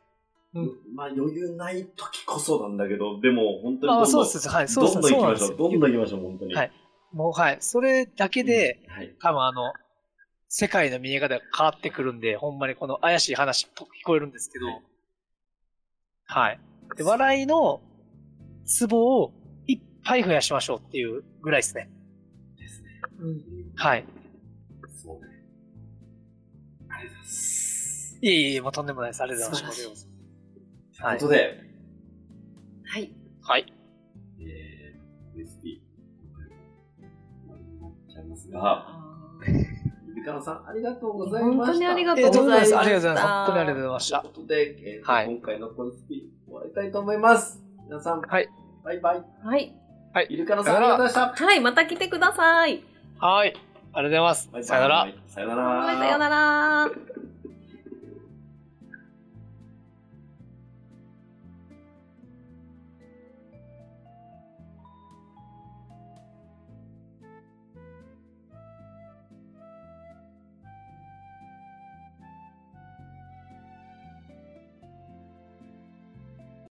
[0.54, 5.56] うんまあ余裕ない時こそなんだけど、でも本当にどんどあんそうですはいそうですどんどん行きましょう。
[5.56, 6.54] どんどん行きましょう、本当に。
[6.54, 6.72] はい
[7.16, 7.56] もう、はい。
[7.60, 9.14] それだけで、うん、はい。
[9.20, 9.72] 多分あの、
[10.48, 14.82] 世界の見え方が変わってくるんで、ほんまにこの怪しい話っぽく聞こえるんですけど、はい
[16.28, 16.60] はい。
[16.96, 17.80] で、笑いの
[18.64, 19.32] ツボを
[19.66, 21.88] いっぱい増やしましょうっていうぐらいですね。
[22.58, 22.88] ですね。
[23.20, 23.42] うん
[23.76, 24.04] はい。
[25.02, 25.32] そうね。
[26.90, 28.18] ありがとうございます。
[28.20, 29.22] いえいえ、もうとんでもないです。
[29.22, 29.76] ありがとうございます。
[29.76, 31.60] ということで、
[32.84, 33.12] はい。
[33.42, 33.66] はい。
[33.68, 33.75] え
[38.58, 38.98] が、あ
[40.14, 41.64] ゆかのさん、ありがとうございました。
[41.66, 42.84] 本当にありがえー、とうございますとんでもないです。
[42.84, 43.26] ありがとうございます。
[43.26, 44.32] 本当にありがとうございましたという。
[44.32, 47.62] ことで、えーとはい今回の OSP 終わりたいと思います。
[47.84, 48.48] 皆さん、はい。
[48.84, 49.18] バイバイ。
[49.18, 49.74] ーはい。
[50.30, 51.44] ゆるかのさん、ありがとうございました。
[51.46, 52.82] はい、また来てください。
[53.18, 53.48] はい。
[53.48, 53.56] ありが
[53.94, 54.48] とうございます。
[54.52, 55.06] バイバイさよなら。
[55.28, 55.86] さよなら。
[55.86, 56.90] さよなら。